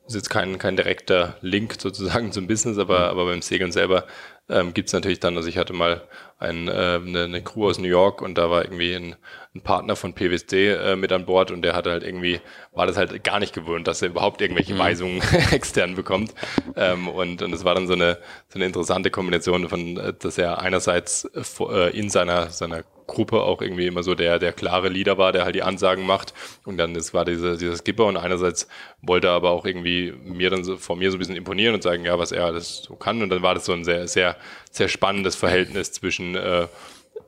[0.07, 4.05] ist jetzt kein, kein direkter Link sozusagen zum Business, aber, aber beim Segeln selber
[4.49, 6.07] ähm, gibt es natürlich dann, also ich hatte mal
[6.39, 9.15] ein, äh, eine, eine Crew aus New York und da war irgendwie ein,
[9.55, 12.39] ein Partner von PWSD äh, mit an Bord und der hatte halt irgendwie,
[12.73, 14.79] war das halt gar nicht gewöhnt, dass er überhaupt irgendwelche mhm.
[14.79, 15.21] Weisungen
[15.51, 16.33] extern bekommt.
[16.75, 18.19] Ähm, und, und es war dann so eine,
[18.49, 21.25] so eine interessante Kombination von, äh, dass er einerseits
[21.59, 25.45] äh, in seiner, seiner Gruppe auch irgendwie immer so der, der klare Leader war, der
[25.45, 26.33] halt die Ansagen macht.
[26.65, 28.67] Und dann es war diese, dieser Skipper und einerseits
[29.01, 31.81] wollte er aber auch irgendwie mir dann so, vor mir so ein bisschen imponieren und
[31.81, 33.23] sagen, ja, was er alles so kann.
[33.23, 34.35] Und dann war das so ein sehr, sehr,
[34.69, 36.67] sehr spannendes Verhältnis zwischen äh,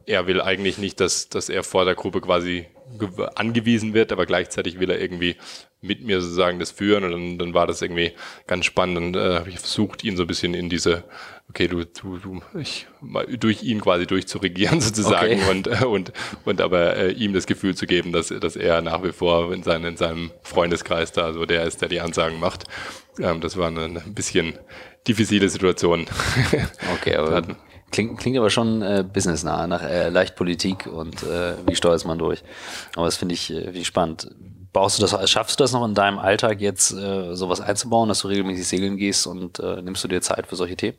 [0.05, 2.65] er will eigentlich nicht, dass, dass er vor der Gruppe quasi
[3.35, 5.35] angewiesen wird, aber gleichzeitig will er irgendwie
[5.81, 8.13] mit mir sozusagen das führen und dann, dann war das irgendwie
[8.47, 11.03] ganz spannend und äh, habe ich versucht, ihn so ein bisschen in diese,
[11.47, 15.51] okay, du, du, du, ich, mal durch ihn quasi durchzuregieren sozusagen okay.
[15.51, 16.12] und, äh, und,
[16.43, 19.63] und aber äh, ihm das Gefühl zu geben, dass, dass er nach wie vor in,
[19.63, 22.65] seinem in seinem Freundeskreis da, also der ist, der die Ansagen macht.
[23.19, 24.57] Ähm, das war eine, eine bisschen
[25.07, 26.07] diffizile Situation.
[26.95, 27.43] Okay, aber
[27.91, 32.19] Klingt, klingt aber schon äh, businessnah, nach äh, leicht Politik und äh, wie steuert man
[32.19, 32.43] durch.
[32.95, 34.30] Aber das finde ich, äh, spannend.
[34.71, 38.21] Baust du das, schaffst du das noch in deinem Alltag jetzt äh, sowas einzubauen, dass
[38.21, 40.97] du regelmäßig segeln gehst und äh, nimmst du dir Zeit für solche Themen?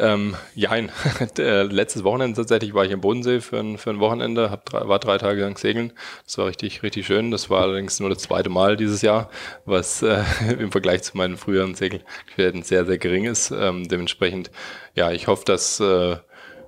[0.00, 0.92] Ähm, jein.
[1.36, 5.00] Letztes Wochenende tatsächlich war ich im Bodensee für ein, für ein Wochenende, hab drei, war
[5.00, 5.92] drei Tage lang segeln.
[6.24, 7.32] Das war richtig, richtig schön.
[7.32, 9.28] Das war allerdings nur das zweite Mal dieses Jahr,
[9.64, 10.22] was äh,
[10.58, 13.50] im Vergleich zu meinen früheren Segelquerden sehr, sehr gering ist.
[13.50, 14.52] Ähm, dementsprechend,
[14.94, 16.16] ja, ich hoffe, dass äh,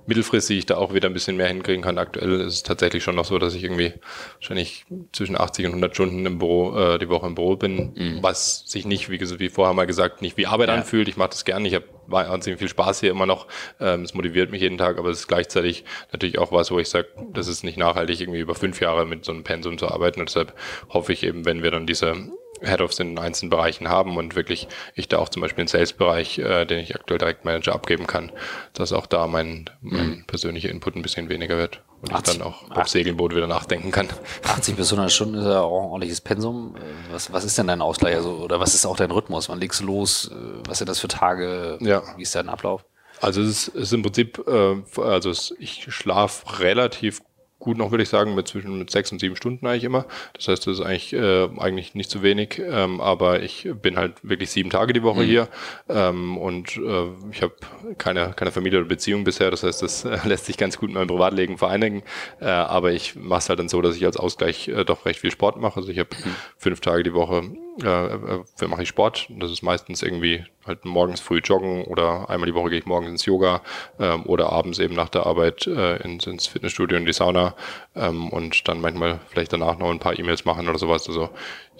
[0.05, 1.97] mittelfristig da auch wieder ein bisschen mehr hinkriegen kann.
[1.97, 3.93] Aktuell ist es tatsächlich schon noch so, dass ich irgendwie
[4.35, 8.19] wahrscheinlich zwischen 80 und 100 Stunden im Büro, äh, die Woche im Büro bin, mhm.
[8.21, 10.75] was sich nicht, wie, wie vorher mal gesagt, nicht wie Arbeit ja.
[10.75, 11.07] anfühlt.
[11.07, 11.67] Ich mache das gerne.
[11.67, 13.47] Ich habe wahnsinnig viel Spaß hier immer noch.
[13.79, 16.89] Ähm, es motiviert mich jeden Tag, aber es ist gleichzeitig natürlich auch was, wo ich
[16.89, 20.19] sage, das ist nicht nachhaltig, irgendwie über fünf Jahre mit so einem Pensum zu arbeiten.
[20.19, 20.53] Und deshalb
[20.89, 22.15] hoffe ich eben, wenn wir dann diese
[22.61, 26.65] Head-Offs in einzelnen Bereichen haben und wirklich ich da auch zum Beispiel einen Sales-Bereich, äh,
[26.65, 28.31] den ich aktuell direkt Manager abgeben kann,
[28.73, 30.23] dass auch da mein, mein mhm.
[30.25, 33.91] persönlicher Input ein bisschen weniger wird und 80, ich dann auch auf Segelboot wieder nachdenken
[33.91, 34.09] kann.
[34.43, 36.75] 80 bis 100 Stunden ist ja auch ein ordentliches Pensum.
[37.11, 38.15] Was, was ist denn dein Ausgleich?
[38.15, 39.49] Also, oder was ist auch dein Rhythmus?
[39.49, 40.31] Wann legst du los?
[40.67, 41.77] Was sind das für Tage?
[41.81, 42.03] Ja.
[42.17, 42.85] Wie ist dein Ablauf?
[43.21, 47.21] Also es ist, es ist im Prinzip, äh, also es, ich schlafe relativ
[47.61, 50.05] gut noch, würde ich sagen, mit zwischen mit sechs und sieben Stunden eigentlich immer.
[50.33, 54.15] Das heißt, das ist eigentlich, äh, eigentlich nicht zu wenig, ähm, aber ich bin halt
[54.23, 55.25] wirklich sieben Tage die Woche mhm.
[55.25, 55.47] hier
[55.87, 57.53] ähm, und äh, ich habe
[57.97, 59.51] keine, keine Familie oder Beziehung bisher.
[59.51, 62.03] Das heißt, das äh, lässt sich ganz gut mit meinem Privatleben vereinigen.
[62.41, 65.19] Äh, aber ich mache es halt dann so, dass ich als Ausgleich äh, doch recht
[65.19, 65.79] viel Sport mache.
[65.79, 66.35] Also ich habe mhm.
[66.57, 67.43] fünf Tage die Woche
[67.83, 69.27] äh, äh, mache ich Sport.
[69.29, 73.09] Das ist meistens irgendwie halt morgens früh joggen oder einmal die Woche gehe ich morgens
[73.09, 73.61] ins Yoga
[73.99, 77.55] ähm, oder abends eben nach der Arbeit äh, ins, ins Fitnessstudio in die Sauna
[77.95, 81.07] ähm, und dann manchmal vielleicht danach noch ein paar E-Mails machen oder sowas.
[81.07, 81.29] Also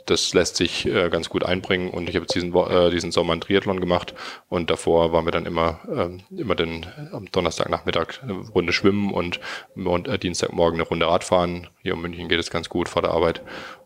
[0.06, 3.34] das lässt sich äh, ganz gut einbringen und ich habe jetzt diesen, äh, diesen Sommer
[3.34, 4.14] einen Triathlon gemacht
[4.50, 9.40] und davor waren wir dann immer, äh, immer den, am Donnerstagnachmittag eine Runde schwimmen und,
[9.76, 11.68] und äh, Dienstagmorgen eine Runde Radfahren.
[11.82, 13.42] Hier in München geht es ganz gut vor der Arbeit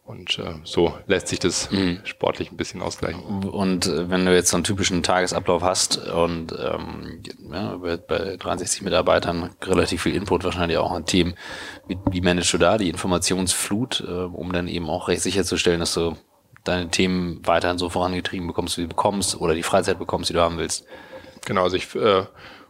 [0.06, 2.00] und äh, so lässt sich das mhm.
[2.04, 3.24] sportlich ein bisschen ausgleichen.
[3.24, 8.38] Und äh, wenn du jetzt so einen typischen Tagesablauf hast und ähm, ja, bei, bei
[8.38, 11.34] 63 Mitarbeitern relativ viel Input, wahrscheinlich auch ein Team,
[11.88, 15.96] wie, wie managst du da die Informationsflut, äh, um dann eben auch recht sicherzustellen, dass
[15.96, 16.16] du
[16.64, 20.42] deine Themen weiterhin so vorangetrieben bekommst, wie du bekommst, oder die Freizeit bekommst, die du
[20.42, 20.86] haben willst?
[21.46, 22.26] Genau, also ich äh,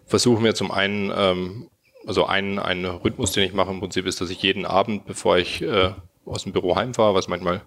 [0.06, 1.69] versuche mir zum einen, ähm,
[2.08, 5.38] also ein, ein Rhythmus, den ich mache im Prinzip ist, dass ich jeden Abend, bevor
[5.38, 5.91] ich äh,
[6.26, 7.62] aus dem Büro heimfahre, was manchmal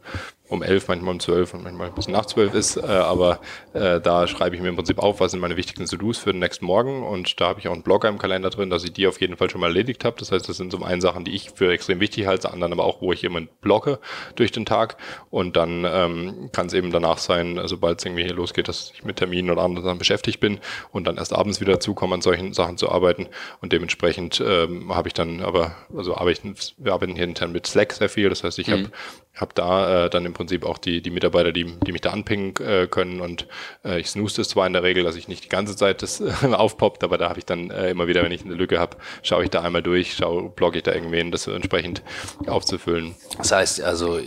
[0.49, 2.77] um elf, manchmal um zwölf und manchmal bis nach zwölf ist.
[2.77, 3.41] Äh, aber
[3.75, 6.41] äh, da schreibe ich mir im Prinzip auf, was sind meine wichtigsten To-Dos für den
[6.41, 7.03] nächsten Morgen.
[7.03, 9.37] Und da habe ich auch einen Blogger im Kalender drin, dass ich die auf jeden
[9.37, 10.17] Fall schon mal erledigt habe.
[10.19, 12.85] Das heißt, das sind zum einen Sachen, die ich für extrem wichtig halte, anderen aber
[12.85, 13.99] auch, wo ich immer blocke
[14.37, 14.97] durch den Tag.
[15.31, 19.05] Und dann ähm, kann es eben danach sein, sobald es irgendwie hier losgeht, dass ich
[19.05, 20.61] mit Terminen oder anderen Sachen beschäftigt bin
[20.93, 23.29] und dann erst abends wieder zukomme, an solchen Sachen zu arbeiten.
[23.61, 27.93] Und dementsprechend ähm, habe ich dann aber, also arbeiten, wir arbeiten hier intern mit Slack
[27.93, 28.29] sehr viel.
[28.29, 28.73] Das heißt, ich mhm.
[28.73, 28.91] habe
[29.41, 32.55] habe da äh, dann im Prinzip auch die, die Mitarbeiter, die, die mich da anpingen
[32.57, 33.47] äh, können und
[33.85, 36.21] äh, ich snooze das zwar in der Regel, dass ich nicht die ganze Zeit das
[36.21, 38.97] äh, aufpoppt, aber da habe ich dann äh, immer wieder, wenn ich eine Lücke habe,
[39.23, 42.03] schaue ich da einmal durch, schaue, blogge ich da irgendwen, das entsprechend
[42.47, 43.15] aufzufüllen.
[43.37, 44.19] Das heißt, also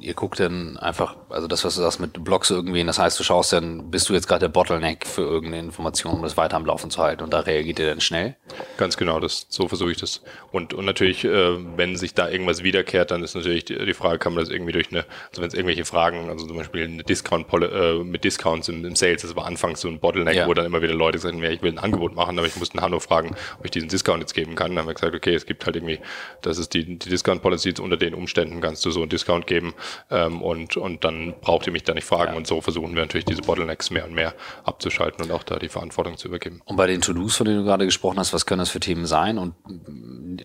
[0.00, 3.24] ihr guckt dann einfach, also das, was du sagst mit Blogs irgendwen, das heißt, du
[3.24, 6.66] schaust dann, bist du jetzt gerade der Bottleneck für irgendeine Information, um das weiter am
[6.66, 8.36] Laufen zu halten und da reagiert ihr dann schnell?
[8.76, 10.22] Ganz genau, das, so versuche ich das.
[10.52, 14.18] Und, und natürlich, äh, wenn sich da irgendwas wiederkehrt, dann ist natürlich die, die Frage,
[14.18, 17.02] kann man das irgendwie durch eine, also wenn es irgendwelche Fragen, also zum Beispiel eine
[17.02, 20.46] Discount äh, mit Discounts im, im Sales, das war anfangs so ein Bottleneck, ja.
[20.46, 22.80] wo dann immer wieder Leute sagen, ja, ich will ein Angebot machen, aber ich musste
[22.80, 24.70] Hanno fragen, ob ich diesen Discount jetzt geben kann.
[24.70, 26.00] Dann haben wir gesagt, okay, es gibt halt irgendwie,
[26.42, 29.74] das ist die, die Discount Policy, unter den Umständen kannst du so einen Discount geben
[30.10, 32.32] ähm, und, und dann braucht ihr mich da nicht fragen.
[32.32, 32.36] Ja.
[32.36, 35.68] Und so versuchen wir natürlich diese Bottlenecks mehr und mehr abzuschalten und auch da die
[35.68, 36.60] Verantwortung zu übergeben.
[36.64, 39.06] Und bei den To-Dos, von denen du gerade gesprochen hast, was können das für Themen
[39.06, 39.38] sein?
[39.38, 39.54] Und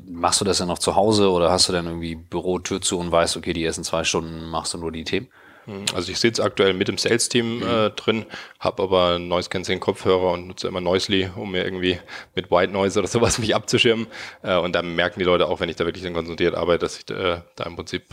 [0.07, 2.97] machst du das ja noch zu Hause oder hast du dann irgendwie Büro, Tür zu
[2.99, 5.27] und weißt, okay, die ersten zwei Stunden machst du nur die Themen?
[5.65, 7.63] Hm, also ich sitze aktuell mit dem Sales-Team mhm.
[7.63, 8.25] äh, drin,
[8.59, 11.99] habe aber Noise Cancelling Kopfhörer und nutze immer Noisely, um mir irgendwie
[12.35, 14.07] mit White Noise oder sowas mich abzuschirmen.
[14.41, 16.97] Äh, und da merken die Leute auch, wenn ich da wirklich dann konzentriert arbeite, dass
[16.97, 18.03] ich äh, da im Prinzip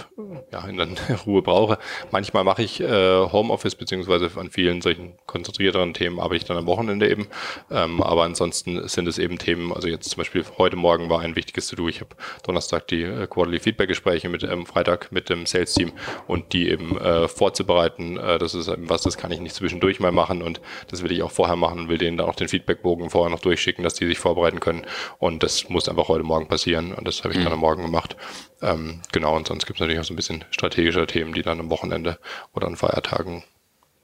[0.52, 1.78] ja in dann Ruhe brauche.
[2.10, 6.66] Manchmal mache ich äh, Homeoffice beziehungsweise an vielen solchen konzentrierteren Themen arbeite ich dann am
[6.66, 7.26] Wochenende eben.
[7.70, 11.36] Ähm, aber ansonsten sind es eben Themen, also jetzt zum Beispiel heute Morgen war ein
[11.36, 11.88] wichtiges To-Do.
[11.88, 12.10] Ich habe
[12.44, 15.92] Donnerstag die äh, Quarterly Feedback Gespräche mit ähm, Freitag mit dem Sales-Team
[16.26, 18.18] und die eben äh, vorzubereiten.
[18.18, 21.22] Äh, das ist was, das kann ich nicht zwischendurch mal machen und das will ich
[21.22, 24.06] auch vorher machen und will denen dann auch den Feedbackbogen vorher noch durchschicken, dass die
[24.06, 24.84] sich vorbereiten können.
[25.18, 27.44] Und das muss einfach heute Morgen passieren und das habe ich mhm.
[27.44, 28.14] dann am Morgen gemacht.
[28.60, 31.60] Ähm, genau, und sonst gibt es natürlich auch so ein bisschen strategische Themen, die dann
[31.60, 32.18] am Wochenende
[32.54, 33.42] oder an Feiertagen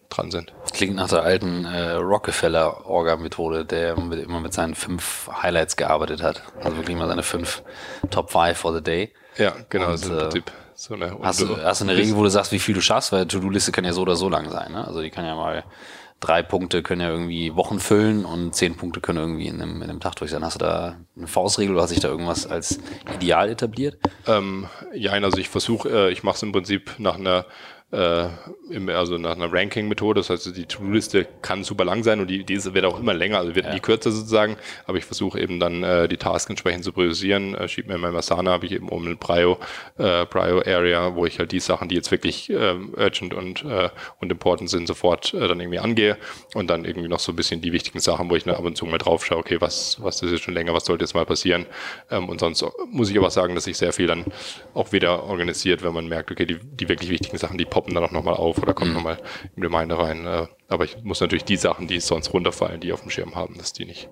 [0.08, 0.54] dran sind.
[0.72, 6.42] Klingt nach der alten äh, Rockefeller-Orga-Methode, der mit, immer mit seinen fünf Highlights gearbeitet hat.
[6.62, 7.62] Also wirklich mal seine fünf
[8.10, 9.12] Top Five for the Day.
[9.36, 11.96] Ja, genau, und, das ist im äh, Prinzip so eine, hast, du, hast du eine
[11.96, 13.10] Regel, wo du sagst, wie viel du schaffst?
[13.10, 14.72] Weil To-Do-Liste kann ja so oder so lang sein.
[14.72, 14.86] Ne?
[14.86, 15.64] Also die kann ja mal
[16.20, 19.90] drei Punkte können ja irgendwie Wochen füllen und zehn Punkte können irgendwie in einem, in
[19.90, 20.44] einem Tag durch sein.
[20.44, 22.78] Hast du da eine Faustregel oder hat sich da irgendwas als
[23.14, 23.98] ideal etabliert?
[24.26, 27.44] Ähm, ja, also ich versuche, äh, ich mache es im Prinzip nach einer
[27.92, 28.26] äh,
[28.70, 30.20] im, also nach einer Ranking-Methode.
[30.20, 33.38] Das heißt, die To-Do-Liste kann super lang sein und die, diese wird auch immer länger,
[33.38, 33.74] also wird ja.
[33.74, 34.56] nie kürzer sozusagen.
[34.86, 37.54] Aber ich versuche eben dann äh, die Tasks entsprechend zu priorisieren.
[37.54, 39.58] Äh, schieb mir in meinem Asana habe ich eben um eine Prio,
[39.98, 43.90] äh, Prio Area, wo ich halt die Sachen, die jetzt wirklich äh, urgent und, äh,
[44.20, 46.16] und important sind, sofort äh, dann irgendwie angehe.
[46.54, 48.86] Und dann irgendwie noch so ein bisschen die wichtigen Sachen, wo ich ab und zu
[48.86, 51.66] mal drauf schaue, okay, was, was ist jetzt schon länger, was sollte jetzt mal passieren.
[52.10, 54.24] Ähm, und sonst muss ich aber sagen, dass ich sehr viel dann
[54.74, 58.04] auch wieder organisiert, wenn man merkt, okay, die, die wirklich wichtigen Sachen, die poppen dann
[58.04, 58.96] auch nochmal auf oder kommen mhm.
[58.96, 60.26] nochmal in die Gemeinde rein.
[60.26, 63.58] Äh, aber ich muss natürlich die Sachen, die sonst runterfallen, die auf dem Schirm haben,
[63.58, 64.08] dass die nicht,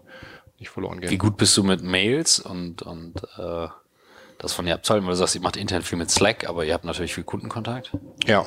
[0.59, 1.09] nicht verloren gehen.
[1.09, 3.69] Wie gut bist du mit Mails und, und äh,
[4.37, 6.75] das von der Abteilung, weil du sagst, ihr macht intern viel mit Slack, aber ihr
[6.75, 7.97] habt natürlich viel Kundenkontakt?
[8.27, 8.45] Ja,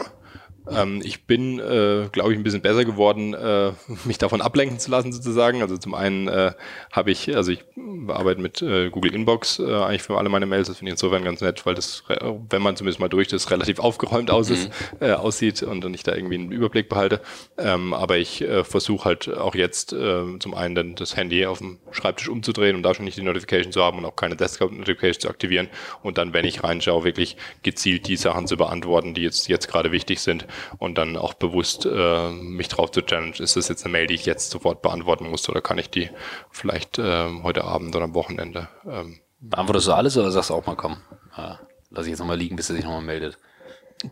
[0.72, 3.72] ähm, ich bin, äh, glaube ich, ein bisschen besser geworden, äh,
[4.06, 5.62] mich davon ablenken zu lassen sozusagen.
[5.62, 6.54] Also zum einen äh,
[6.92, 7.64] habe ich, also ich
[8.08, 10.68] arbeite mit äh, Google Inbox äh, eigentlich für alle meine Mails.
[10.68, 12.04] Das finde ich insofern ganz nett, weil das,
[12.50, 15.08] wenn man zumindest mal durch das, relativ aufgeräumt aus ist, mhm.
[15.08, 17.22] äh, aussieht und dann ich da irgendwie einen Überblick behalte.
[17.58, 22.28] Ähm, aber ich versuche halt auch jetzt zum einen dann das Handy auf dem Schreibtisch
[22.28, 25.70] umzudrehen, um da schon nicht die Notification zu haben und auch keine Desktop-Notification zu aktivieren.
[26.04, 29.92] Und dann, wenn ich reinschaue, wirklich gezielt die Sachen zu beantworten, die jetzt, jetzt gerade
[29.92, 30.46] wichtig sind
[30.78, 34.16] und dann auch bewusst äh, mich drauf zu challenge, ist das jetzt eine Mail, die
[34.16, 36.10] ich jetzt sofort beantworten muss oder kann ich die
[36.52, 38.70] vielleicht äh, heute Abend oder am Wochenende?
[38.90, 40.98] Ähm, Beantwortest du alles oder sagst du auch mal, komm,
[41.38, 41.56] äh,
[41.92, 43.38] lass ich jetzt nochmal liegen, bis er sich nochmal meldet?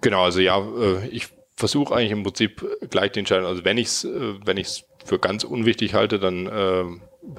[0.01, 3.87] Genau, also ja, äh, ich versuche eigentlich im Prinzip gleich den Challenge, also wenn ich
[3.87, 6.83] es äh, wenn ich's für ganz unwichtig halte, dann äh,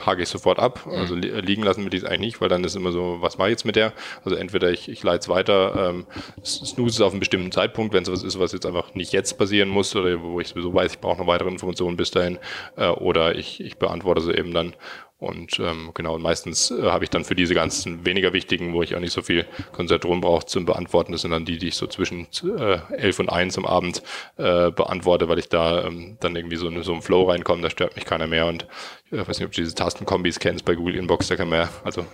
[0.05, 0.87] hake ich sofort ab.
[0.87, 0.92] Mhm.
[0.92, 3.49] Also li liegen lassen wir dies eigentlich nicht, weil dann ist immer so, was mache
[3.49, 3.92] ich jetzt mit der?
[4.25, 6.07] Also entweder ich, ich leite es weiter, ähm,
[6.44, 9.38] snooze es auf einen bestimmten Zeitpunkt, wenn es was ist, was jetzt einfach nicht jetzt
[9.38, 12.38] passieren muss oder wo ich sowieso weiß, ich brauche noch weitere Informationen bis dahin,
[12.77, 14.75] äh, oder ich, ich beantworte sie eben dann
[15.18, 18.94] und ähm, genau, meistens äh, habe ich dann für diese ganzen weniger wichtigen, wo ich
[18.94, 21.87] auch nicht so viel Konzentration brauche zum Beantworten, das sind dann die, die ich so
[21.87, 22.26] zwischen
[22.59, 24.02] äh, 11 und 1 am Abend
[24.37, 27.70] äh, beantworte, weil ich da ähm, dann irgendwie so in so einen Flow reinkomme, da
[27.70, 28.46] stört mich keiner mehr.
[28.46, 28.66] Und
[29.11, 31.68] ich weiß nicht, ob du diese Tastenkombis kennst bei Google Inbox, da kann man ja,
[31.83, 32.05] also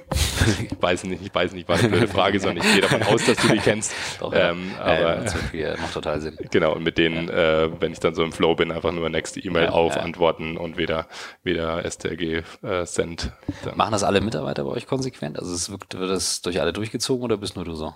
[0.70, 3.24] ich weiß nicht, ich weiß nicht, war eine blöde Frage, sondern ich gehe davon aus,
[3.24, 3.92] dass du die kennst.
[4.20, 6.36] Doch, ähm, aber ja, macht total Sinn.
[6.50, 7.64] Genau, und mit denen, ja.
[7.64, 10.56] äh, wenn ich dann so im Flow bin, einfach nur nächste E-Mail ja, auf, antworten
[10.56, 11.06] und wieder,
[11.42, 13.32] wieder STRG äh, Cent.
[13.74, 15.38] Machen das alle Mitarbeiter bei euch konsequent?
[15.38, 17.94] Also es wird, wird das durch alle durchgezogen oder bist nur du so?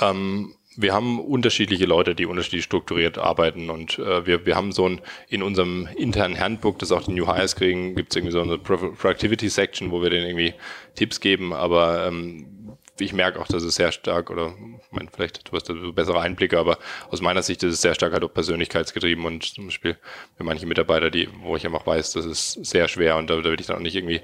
[0.00, 4.88] Ähm, wir haben unterschiedliche Leute, die unterschiedlich strukturiert arbeiten und äh, wir, wir haben so
[4.88, 8.42] ein, in unserem internen Handbook, das auch die New Hires kriegen, gibt es irgendwie so
[8.42, 10.54] eine Productivity Section, wo wir denen irgendwie
[10.94, 12.46] Tipps geben, aber ähm,
[13.00, 14.54] ich merke auch, dass es sehr stark, oder
[14.90, 18.12] mein, vielleicht du hast da bessere Einblicke, aber aus meiner Sicht ist es sehr stark
[18.12, 19.96] halt auch persönlichkeitsgetrieben und zum Beispiel
[20.36, 23.50] für manche Mitarbeiter, die, wo ich einfach weiß, das ist sehr schwer und da, da
[23.50, 24.20] will ich dann auch nicht irgendwie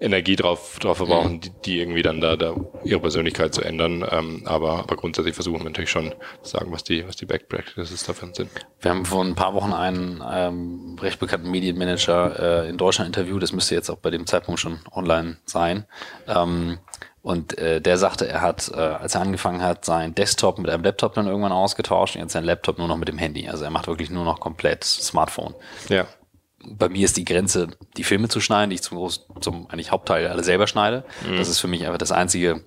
[0.00, 1.40] Energie drauf, drauf verbrauchen, mhm.
[1.40, 4.04] die, die irgendwie dann da, da ihre Persönlichkeit zu ändern.
[4.10, 7.48] Ähm, aber, aber grundsätzlich versuchen wir natürlich schon zu sagen, was die, was die Back
[7.48, 8.50] Practices davon sind.
[8.80, 13.42] Wir haben vor ein paar Wochen einen ähm, recht bekannten Medienmanager äh, in Deutschland interviewt.
[13.42, 15.84] Das müsste jetzt auch bei dem Zeitpunkt schon online sein.
[16.26, 16.78] Ähm,
[17.22, 20.82] Und äh, der sagte, er hat, äh, als er angefangen hat, seinen Desktop mit einem
[20.82, 23.46] Laptop dann irgendwann ausgetauscht und jetzt sein Laptop nur noch mit dem Handy.
[23.46, 25.54] Also er macht wirklich nur noch komplett Smartphone.
[25.90, 26.06] Ja.
[26.62, 29.90] Bei mir ist die Grenze, die Filme zu schneiden, die ich zum, Groß, zum eigentlich
[29.90, 31.04] Hauptteil alle selber schneide.
[31.28, 31.36] Mhm.
[31.36, 32.62] Das ist für mich einfach das einzige,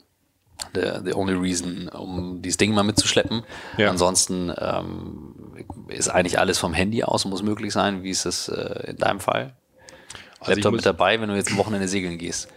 [0.73, 3.43] the, the only reason, um dieses Ding mal mitzuschleppen.
[3.77, 3.89] Ja.
[3.89, 5.35] Ansonsten ähm,
[5.87, 8.03] ist eigentlich alles vom Handy aus, muss möglich sein.
[8.03, 9.55] Wie ist es äh, in deinem Fall?
[10.39, 12.49] Also Laptop mit dabei, wenn du jetzt ein Wochenende segeln gehst.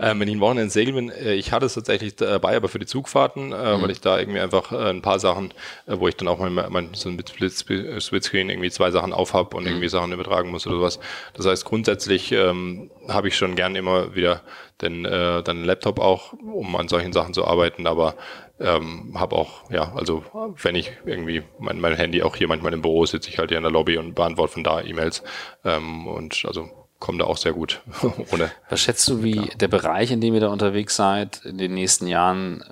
[0.00, 2.78] Ähm, wenn ich ein Wochenende segeln bin, äh, ich hatte es tatsächlich dabei, aber für
[2.78, 3.82] die Zugfahrten, äh, mhm.
[3.82, 5.52] weil ich da irgendwie einfach äh, ein paar Sachen,
[5.86, 9.64] äh, wo ich dann auch mein, mein so mit Splitscreen irgendwie zwei Sachen aufhab und
[9.64, 9.68] mhm.
[9.68, 11.00] irgendwie Sachen übertragen muss oder sowas.
[11.34, 14.42] Das heißt, grundsätzlich ähm, habe ich schon gern immer wieder
[14.80, 18.14] den, äh, dann einen Laptop auch, um an solchen Sachen zu arbeiten, aber
[18.58, 20.22] ähm, habe auch, ja, also
[20.62, 23.56] wenn ich irgendwie mein, mein Handy auch hier manchmal im Büro sitze, ich halt hier
[23.56, 25.22] in der Lobby und beantworte von da E-Mails
[25.64, 26.68] ähm, und also
[27.00, 27.80] kommen da auch sehr gut
[28.32, 28.52] ohne.
[28.68, 29.44] Was schätzt du, wie ja.
[29.56, 32.62] der Bereich, in dem ihr da unterwegs seid, in den nächsten Jahren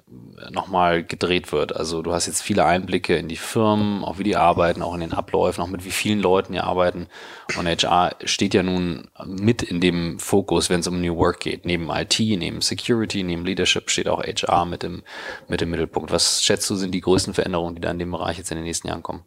[0.50, 1.74] nochmal gedreht wird?
[1.74, 5.00] Also du hast jetzt viele Einblicke in die Firmen, auch wie die arbeiten, auch in
[5.00, 7.08] den Abläufen, auch mit wie vielen Leuten ihr arbeiten.
[7.56, 11.64] Und HR steht ja nun mit in dem Fokus, wenn es um New Work geht.
[11.64, 15.02] Neben IT, neben Security, neben Leadership steht auch HR mit im,
[15.48, 16.12] mit im Mittelpunkt.
[16.12, 18.64] Was schätzt du, sind die größten Veränderungen, die da in dem Bereich jetzt in den
[18.64, 19.24] nächsten Jahren kommen?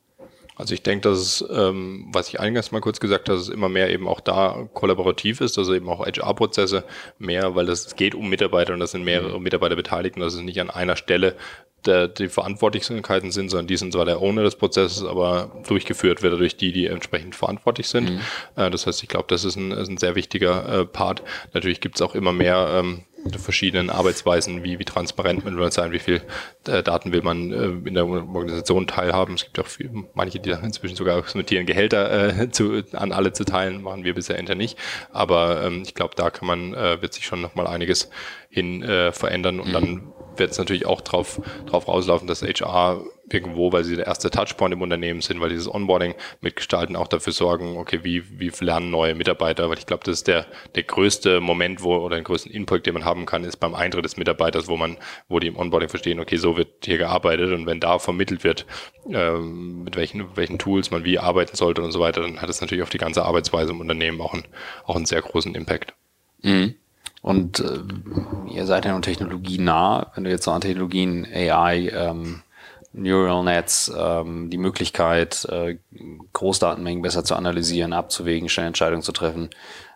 [0.62, 3.54] Also ich denke, dass es, ähm, was ich eingangs mal kurz gesagt habe, dass es
[3.54, 6.84] immer mehr eben auch da kollaborativ ist, also eben auch HR-Prozesse
[7.17, 9.43] mehr, weil es geht um Mitarbeiter und das sind mehrere mhm.
[9.43, 11.36] Mitarbeiter beteiligt und das ist nicht an einer Stelle
[11.86, 16.34] der, die Verantwortlichkeiten sind, sondern die sind zwar der Owner des Prozesses, aber durchgeführt wird
[16.34, 18.12] er durch die, die entsprechend verantwortlich sind.
[18.12, 18.20] Mhm.
[18.56, 21.24] Äh, das heißt, ich glaube, das ist ein, ist ein sehr wichtiger äh, Part.
[21.54, 23.04] Natürlich gibt es auch immer mehr ähm,
[23.38, 26.22] verschiedenen Arbeitsweisen, wie, wie transparent will man sein, wie viel
[26.67, 29.36] äh, Daten will man äh, in der Organisation teilhaben.
[29.36, 33.34] Es gibt auch viel, manche, die dann inzwischen sogar notieren, Gehälter äh, zu, an alle
[33.34, 34.78] zu teilen, machen wir bisher intern nicht.
[35.12, 38.10] Aber ähm, ich glaube, da kann man, äh, wird sich schon nochmal einiges
[38.50, 39.74] hin äh, verändern und mhm.
[39.74, 44.30] dann wird es natürlich auch drauf, drauf rauslaufen, dass HR irgendwo, weil sie der erste
[44.30, 48.89] Touchpoint im Unternehmen sind, weil dieses Onboarding mitgestalten, auch dafür sorgen, okay, wie, wie lernen
[48.89, 52.51] neue Mitarbeiter, weil ich glaube, das ist der, der größte Moment, wo, oder den größten
[52.51, 54.97] Input, den man haben kann, ist beim Eintritt des Mitarbeiters, wo man,
[55.30, 58.65] wo die im Onboarding verstehen, okay, so wird hier gearbeitet und wenn da vermittelt wird,
[59.10, 62.62] ähm, mit welchen, welchen Tools man wie arbeiten sollte und so weiter, dann hat es
[62.62, 64.45] natürlich auf die ganze Arbeitsweise im Unternehmen auch einen,
[64.86, 65.93] auch einen sehr großen Impact.
[66.41, 66.75] Mhm.
[67.21, 67.79] Und äh,
[68.51, 72.41] ihr seid ja nur technologienah, wenn du jetzt so an Technologien, AI, ähm,
[72.93, 75.77] Neural Nets, ähm, die Möglichkeit, äh,
[76.34, 79.49] Großdatenmengen besser zu analysieren, abzuwägen, schnell Entscheidungen zu treffen,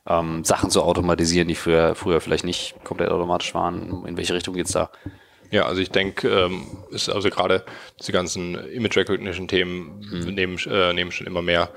[0.08, 4.06] ähm, Sachen zu automatisieren, die früher, früher vielleicht nicht komplett automatisch waren.
[4.06, 4.92] In welche Richtung geht's da?
[5.52, 7.66] Ja, also ich denke, ähm, ist also gerade
[8.00, 10.34] diese ganzen Image Recognition Themen mhm.
[10.34, 11.70] nehmen, äh, nehmen schon immer mehr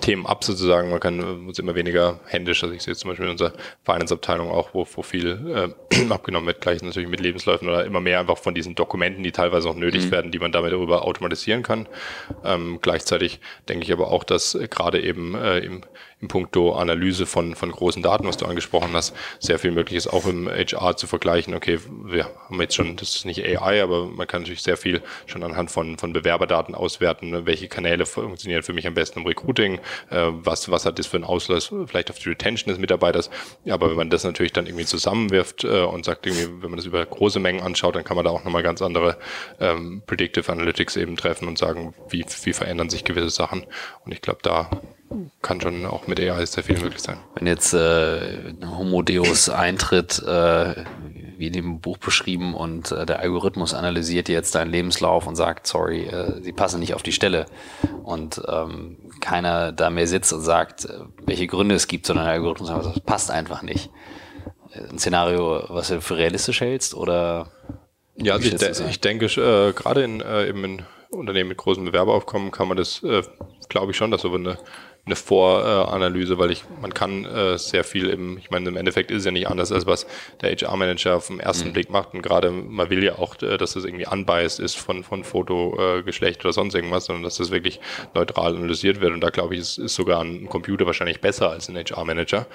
[0.00, 0.90] Themen ab sozusagen.
[0.90, 2.62] Man kann muss immer weniger händisch.
[2.62, 3.52] Also ich sehe zum Beispiel in unserer
[3.84, 8.20] Finance-Abteilung auch, wo, wo viel äh, abgenommen wird, gleich natürlich mit Lebensläufen oder immer mehr
[8.20, 10.10] einfach von diesen Dokumenten, die teilweise auch nötig mhm.
[10.10, 11.88] werden, die man damit darüber automatisieren kann.
[12.44, 15.82] Ähm, gleichzeitig denke ich aber auch, dass äh, gerade eben äh, im
[16.26, 20.08] im Punkto Analyse von, von großen Daten, was du angesprochen hast, sehr viel möglich ist,
[20.08, 21.54] auch im HR zu vergleichen.
[21.54, 25.02] Okay, wir haben jetzt schon, das ist nicht AI, aber man kann natürlich sehr viel
[25.26, 27.46] schon anhand von, von Bewerberdaten auswerten, ne?
[27.46, 29.78] welche Kanäle funktionieren für mich am besten im Recruiting,
[30.10, 33.30] äh, was, was hat das für einen Auslös vielleicht auf die Retention des Mitarbeiters.
[33.68, 36.86] Aber wenn man das natürlich dann irgendwie zusammenwirft äh, und sagt, irgendwie, wenn man das
[36.86, 39.16] über große Mengen anschaut, dann kann man da auch nochmal ganz andere
[39.60, 43.64] ähm, Predictive Analytics eben treffen und sagen, wie, wie verändern sich gewisse Sachen.
[44.04, 44.70] Und ich glaube, da
[45.42, 47.18] kann schon auch mit AI sehr viel möglich sein.
[47.34, 50.84] Wenn jetzt äh, Homo Deus eintritt, äh,
[51.38, 55.66] wie in dem Buch beschrieben, und äh, der Algorithmus analysiert jetzt deinen Lebenslauf und sagt,
[55.66, 57.46] sorry, äh, sie passen nicht auf die Stelle.
[58.02, 62.34] Und ähm, keiner da mehr sitzt und sagt, äh, welche Gründe es gibt, sondern der
[62.34, 63.90] Algorithmus sagt, das passt einfach nicht.
[64.90, 67.48] Ein Szenario, was du für realistisch hältst, oder?
[68.16, 71.84] Ja, also ich, de ich, denke, äh, gerade in, äh, eben in Unternehmen mit großem
[71.84, 73.22] Bewerberaufkommen kann man das, äh,
[73.68, 74.58] glaube ich schon, dass so eine
[75.06, 79.18] eine Voranalyse, weil ich, man kann äh, sehr viel im, ich meine, im Endeffekt ist
[79.18, 80.06] es ja nicht anders, als was
[80.40, 81.72] der HR-Manager auf den ersten mhm.
[81.74, 82.12] Blick macht.
[82.12, 85.78] Und gerade, man will ja auch, äh, dass das irgendwie unbiased ist von, von Foto,
[85.78, 87.78] äh, Geschlecht oder sonst irgendwas, sondern dass das wirklich
[88.14, 89.12] neutral analysiert wird.
[89.12, 92.46] Und da glaube ich, ist, ist sogar ein Computer wahrscheinlich besser als ein HR-Manager.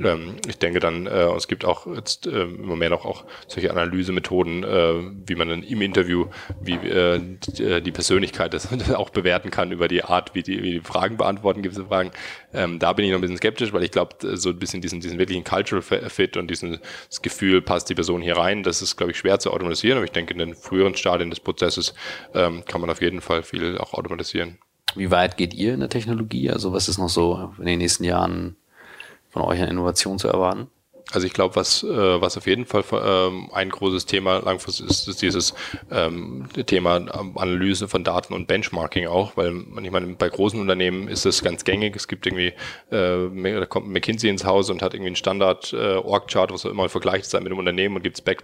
[0.00, 3.70] Ähm, ich denke dann, äh, es gibt auch jetzt äh, immer mehr noch auch solche
[3.70, 4.94] Analysemethoden, äh,
[5.26, 6.26] wie man dann im Interview,
[6.60, 10.62] wie äh, die, äh, die Persönlichkeit das auch bewerten kann über die Art, wie die,
[10.62, 12.10] wie die Fragen beantworten, gewisse Fragen.
[12.52, 15.00] Ähm, da bin ich noch ein bisschen skeptisch, weil ich glaube, so ein bisschen diesen,
[15.00, 16.80] diesen wirklichen Cultural Fit und dieses
[17.22, 20.12] Gefühl, passt die Person hier rein, das ist, glaube ich, schwer zu automatisieren, aber ich
[20.12, 21.94] denke, in den früheren Stadien des Prozesses
[22.34, 24.58] ähm, kann man auf jeden Fall viel auch automatisieren.
[24.94, 26.50] Wie weit geht ihr in der Technologie?
[26.50, 28.56] Also was ist noch so in den nächsten Jahren
[29.38, 30.68] von euch an Innovation zu erwarten?
[31.10, 35.08] Also ich glaube, was, äh, was auf jeden Fall ähm, ein großes Thema langfristig ist,
[35.08, 35.54] ist dieses
[35.90, 36.96] ähm, Thema
[37.34, 41.64] Analyse von Daten und Benchmarking auch, weil ich meine, bei großen Unternehmen ist das ganz
[41.64, 41.96] gängig.
[41.96, 42.52] Es gibt irgendwie,
[42.90, 47.24] äh, da kommt McKinsey ins Haus und hat irgendwie einen Standard äh, was immer vergleicht
[47.24, 48.42] sein mit dem Unternehmen und gibt es Back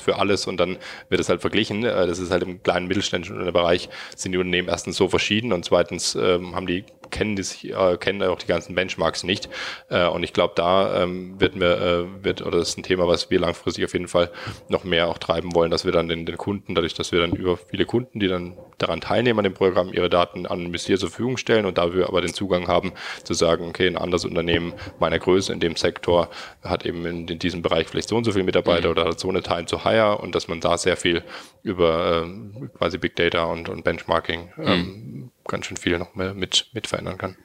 [0.00, 0.78] für alles und dann
[1.10, 1.84] wird es halt verglichen.
[1.84, 5.64] Äh, das ist halt im kleinen mittelständischen Bereich sind die Unternehmen erstens so verschieden und
[5.64, 9.48] zweitens ähm, haben die kennen die, äh, kennen auch die ganzen Benchmarks nicht.
[9.88, 13.06] Äh, und ich glaube, da ähm, wird mir, äh, wird, oder das ist ein Thema,
[13.06, 14.30] was wir langfristig auf jeden Fall
[14.68, 17.32] noch mehr auch treiben wollen, dass wir dann den, den Kunden, dadurch, dass wir dann
[17.32, 21.36] über viele Kunden, die dann daran teilnehmen an dem Programm, ihre Daten anonymisiert zur Verfügung
[21.36, 22.92] stellen und da wir aber den Zugang haben,
[23.24, 26.28] zu sagen, okay, ein anderes Unternehmen meiner Größe in dem Sektor
[26.62, 28.92] hat eben in, in diesem Bereich vielleicht so und so viele Mitarbeiter mhm.
[28.92, 31.22] oder hat so eine Time to Hire und dass man da sehr viel
[31.62, 36.32] über äh, quasi Big Data und, und Benchmarking ähm, mhm ganz schön viel noch mehr
[36.32, 37.36] mit, mit verändern kann.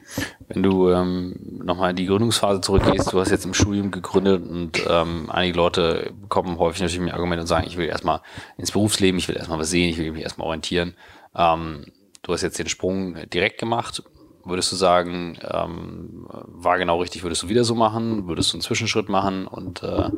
[0.47, 4.86] Wenn du ähm, nochmal in die Gründungsphase zurückgehst, du hast jetzt im Studium gegründet und
[4.88, 8.22] ähm, einige Leute kommen häufig natürlich mit Argument und sagen, ich will erstmal
[8.58, 10.95] ins Berufsleben, ich will erstmal was sehen, ich will mich erstmal orientieren.
[11.36, 11.86] Ähm,
[12.22, 14.03] du hast jetzt den Sprung direkt gemacht.
[14.47, 18.28] Würdest du sagen, ähm, war genau richtig, würdest du wieder so machen?
[18.28, 19.47] Würdest du einen Zwischenschritt machen?
[19.47, 20.12] Und äh,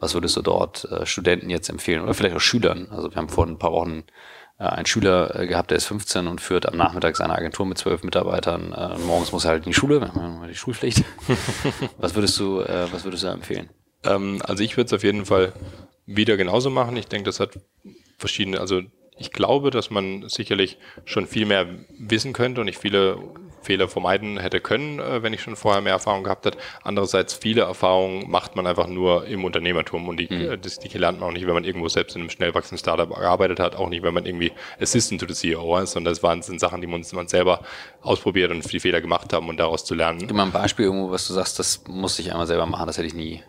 [0.00, 2.02] was würdest du dort äh, Studenten jetzt empfehlen?
[2.02, 2.88] Oder vielleicht auch Schülern?
[2.90, 4.04] Also wir haben vor ein paar Wochen
[4.58, 7.78] äh, einen Schüler äh, gehabt, der ist 15 und führt am Nachmittag seine Agentur mit
[7.78, 8.72] zwölf Mitarbeitern.
[8.72, 10.10] Äh, morgens muss er halt in die Schule,
[10.48, 11.04] die Schulpflicht.
[11.98, 13.68] was würdest du, äh, was würdest du empfehlen?
[14.04, 15.52] Ähm, also ich würde es auf jeden Fall
[16.06, 16.96] wieder genauso machen.
[16.96, 17.58] Ich denke, das hat
[18.18, 18.82] verschiedene, also
[19.16, 21.66] ich glaube, dass man sicherlich schon viel mehr
[21.98, 23.18] wissen könnte und ich viele
[23.64, 26.58] Fehler vermeiden hätte können, äh, wenn ich schon vorher mehr Erfahrung gehabt hätte.
[26.82, 30.60] Andererseits, viele Erfahrungen macht man einfach nur im Unternehmertum und die, mhm.
[30.60, 33.08] das, die lernt man auch nicht, wenn man irgendwo selbst in einem schnell wachsenden Startup
[33.08, 36.42] gearbeitet hat, auch nicht, wenn man irgendwie Assistant to the CEO ist, sondern das waren,
[36.42, 37.60] sind Sachen, die man, man selber
[38.02, 40.20] ausprobiert und die Fehler gemacht haben und daraus zu lernen.
[40.20, 42.98] Gib mal ein Beispiel irgendwo, was du sagst, das musste ich einmal selber machen, das
[42.98, 43.42] hätte ich nie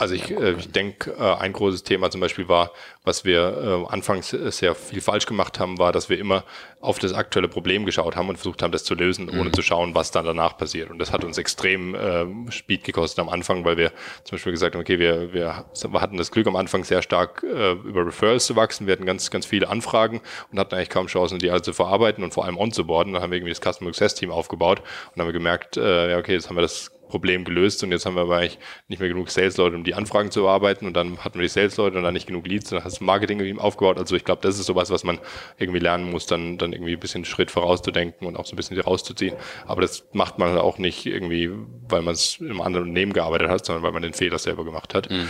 [0.00, 2.72] also ich, äh, ich denke, äh, ein großes Thema zum Beispiel war,
[3.04, 6.44] was wir äh, anfangs sehr viel falsch gemacht haben, war, dass wir immer
[6.80, 9.52] auf das aktuelle Problem geschaut haben und versucht haben, das zu lösen, ohne mhm.
[9.52, 10.90] zu schauen, was dann danach passiert.
[10.90, 13.92] Und das hat uns extrem äh, Speed gekostet am Anfang, weil wir
[14.24, 17.72] zum Beispiel gesagt haben, okay, wir, wir hatten das Glück am Anfang sehr stark äh,
[17.72, 18.86] über Referrals zu wachsen.
[18.86, 22.24] Wir hatten ganz, ganz viele Anfragen und hatten eigentlich kaum Chancen, die alle zu verarbeiten
[22.24, 23.12] und vor allem onzuboarden.
[23.12, 24.82] Dann haben wir irgendwie das Customer Success Team aufgebaut
[25.14, 28.14] und haben gemerkt, äh, ja, okay, jetzt haben wir das Problem gelöst und jetzt haben
[28.14, 28.58] wir aber eigentlich
[28.88, 31.98] nicht mehr genug Sales-Leute, um die Anfragen zu bearbeiten und dann hatten wir die Sales-Leute
[31.98, 33.98] und dann nicht genug Leads und dann hat das Marketing aufgebaut.
[33.98, 35.18] Also ich glaube, das ist sowas, was man
[35.58, 38.80] irgendwie lernen muss, dann, dann irgendwie ein bisschen Schritt vorauszudenken und auch so ein bisschen
[38.80, 39.36] rauszuziehen.
[39.66, 41.50] Aber das macht man auch nicht irgendwie,
[41.88, 44.94] weil man es einem anderen Unternehmen gearbeitet hat, sondern weil man den Fehler selber gemacht
[44.94, 45.10] hat.
[45.10, 45.28] Mhm.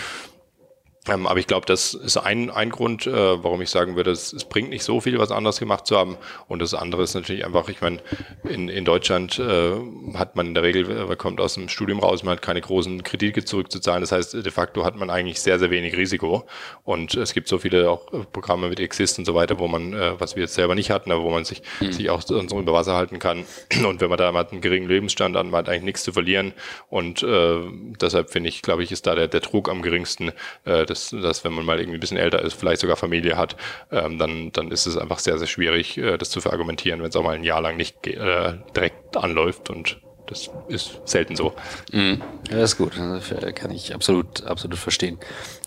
[1.10, 4.32] Ähm, aber ich glaube, das ist ein, ein Grund, äh, warum ich sagen würde, es,
[4.32, 6.16] es bringt nicht so viel, was anderes gemacht zu haben.
[6.46, 7.98] Und das andere ist natürlich einfach, ich meine,
[8.44, 9.72] in, in Deutschland äh,
[10.14, 13.02] hat man in der Regel, man kommt aus dem Studium raus, man hat keine großen
[13.02, 14.02] Kredite zurückzuzahlen.
[14.02, 16.46] Das heißt, de facto hat man eigentlich sehr, sehr wenig Risiko.
[16.84, 20.20] Und es gibt so viele auch Programme mit Exist und so weiter, wo man, äh,
[20.20, 21.92] was wir jetzt selber nicht hatten, aber wo man sich, mhm.
[21.92, 23.44] sich auch so über Wasser halten kann.
[23.84, 26.52] Und wenn man da mal einen geringen Lebensstand hat, man hat eigentlich nichts zu verlieren.
[26.88, 27.58] Und äh,
[28.00, 30.32] deshalb finde ich, glaube ich, ist da der, der Druck am geringsten,
[30.64, 33.56] äh, dass, dass wenn man mal irgendwie ein bisschen älter ist, vielleicht sogar Familie hat,
[33.90, 37.16] ähm, dann, dann ist es einfach sehr, sehr schwierig, äh, das zu verargumentieren, wenn es
[37.16, 41.54] auch mal ein Jahr lang nicht äh, direkt anläuft und das ist selten so.
[41.90, 42.22] Mhm.
[42.48, 42.92] Ja, das ist gut.
[42.96, 45.18] Das kann ich absolut, absolut verstehen.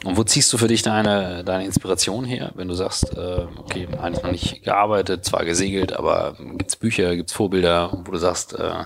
[0.05, 3.89] Und wo ziehst du für dich deine, deine Inspiration her, wenn du sagst, äh, okay,
[4.01, 8.17] eigentlich noch nicht gearbeitet, zwar gesegelt, aber gibt es Bücher, gibt es Vorbilder, wo du
[8.17, 8.85] sagst, äh,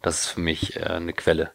[0.00, 1.50] das ist für mich äh, eine Quelle?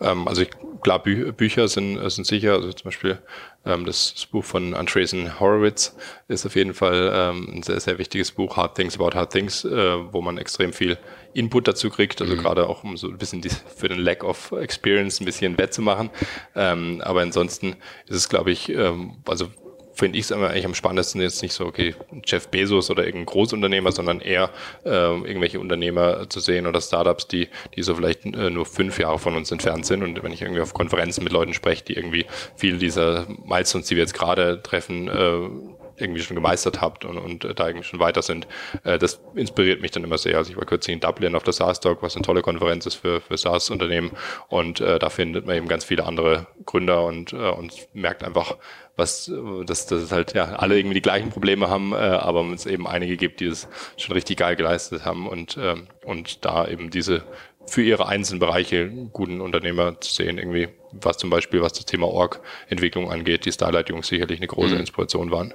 [0.00, 0.50] Ähm, also ich,
[0.82, 3.18] klar, Bü Bücher sind, sind sicher, also zum Beispiel
[3.64, 5.96] ähm, das, Buch von Andreessen Horowitz
[6.28, 9.64] ist auf jeden Fall ähm, ein sehr, sehr wichtiges Buch, Hard Things About Hard Things,
[9.64, 10.98] äh, wo man extrem viel
[11.34, 12.38] Input dazu kriegt, also mhm.
[12.38, 16.10] gerade auch um so ein bisschen die, für den Lack of Experience ein bisschen wettzumachen.
[16.54, 17.76] Ähm, aber ansonsten
[18.06, 19.48] ist es, glaube ich, ähm, also
[19.92, 23.92] finde ich es eigentlich am spannendsten jetzt nicht so, okay, Jeff Bezos oder irgendein Großunternehmer,
[23.92, 24.50] sondern eher
[24.84, 29.18] äh, irgendwelche Unternehmer zu sehen oder Startups, die, die so vielleicht äh, nur fünf Jahre
[29.18, 30.02] von uns entfernt sind.
[30.02, 32.26] Und wenn ich irgendwie auf Konferenzen mit Leuten spreche, die irgendwie
[32.56, 37.44] viele dieser Milestones, die wir jetzt gerade treffen, äh, irgendwie schon gemeistert habt und, und
[37.44, 38.46] äh, da irgendwie schon weiter sind.
[38.84, 40.36] Äh, das inspiriert mich dann immer sehr.
[40.36, 42.96] Also ich war kürzlich in Dublin auf der SaaS Talk, was eine tolle Konferenz ist
[42.96, 44.10] für, für SaaS-Unternehmen
[44.48, 48.56] und äh, da findet man eben ganz viele andere Gründer und, äh, und merkt einfach,
[48.96, 49.32] was,
[49.64, 53.16] dass, dass halt ja alle irgendwie die gleichen Probleme haben, äh, aber es eben einige
[53.16, 57.24] gibt, die es schon richtig geil geleistet haben und, äh, und da eben diese
[57.66, 62.08] für ihre einzelnen Bereiche guten Unternehmer zu sehen, irgendwie, was zum Beispiel, was das Thema
[62.08, 64.80] Org-Entwicklung angeht, die Starlight-Jungs sicherlich eine große mhm.
[64.80, 65.54] Inspiration waren.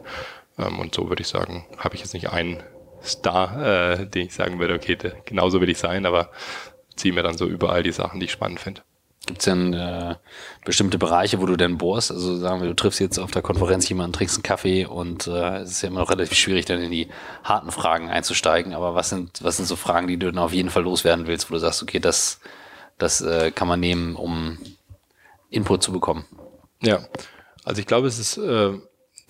[0.58, 2.64] Ähm, und so würde ich sagen, habe ich jetzt nicht einen
[3.04, 6.32] Star, äh, den ich sagen würde, okay, genauso will ich sein, aber
[6.96, 8.82] ziehe mir dann so überall die Sachen, die ich spannend finde.
[9.26, 10.16] Gibt es denn äh,
[10.64, 12.12] bestimmte Bereiche, wo du denn bohrst?
[12.12, 15.58] Also sagen wir, du triffst jetzt auf der Konferenz jemanden, trinkst einen Kaffee und äh,
[15.58, 17.10] es ist ja immer noch relativ schwierig, dann in die
[17.44, 18.74] harten Fragen einzusteigen.
[18.74, 21.50] Aber was sind, was sind so Fragen, die du dann auf jeden Fall loswerden willst,
[21.50, 22.40] wo du sagst, okay, das,
[22.98, 24.60] das äh, kann man nehmen, um
[25.50, 26.26] Input zu bekommen?
[26.82, 27.02] Ja,
[27.66, 28.80] also ich glaube, es ist äh,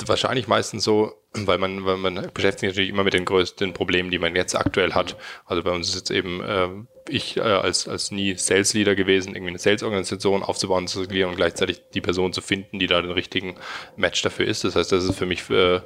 [0.06, 4.12] wahrscheinlich meistens so, weil man, weil man beschäftigt sich natürlich immer mit den größten Problemen,
[4.12, 5.16] die man jetzt aktuell hat.
[5.45, 6.70] Also bei uns ist jetzt eben äh,
[7.10, 11.36] ich äh, als, als nie Sales Leader gewesen, irgendwie eine Sales-Organisation aufzubauen, zu skalieren und
[11.36, 13.55] gleichzeitig die Person zu finden, die da den richtigen
[13.95, 14.64] Match dafür ist.
[14.64, 15.82] Das heißt, das ist für mich äh,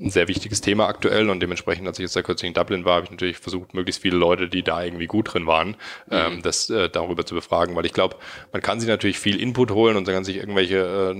[0.00, 2.96] ein sehr wichtiges Thema aktuell und dementsprechend, als ich jetzt da kürzlich in Dublin war,
[2.96, 5.74] habe ich natürlich versucht, möglichst viele Leute, die da irgendwie gut drin waren, mhm.
[6.10, 8.16] ähm, das äh, darüber zu befragen, weil ich glaube,
[8.52, 11.16] man kann sich natürlich viel Input holen und dann kann sich irgendwelche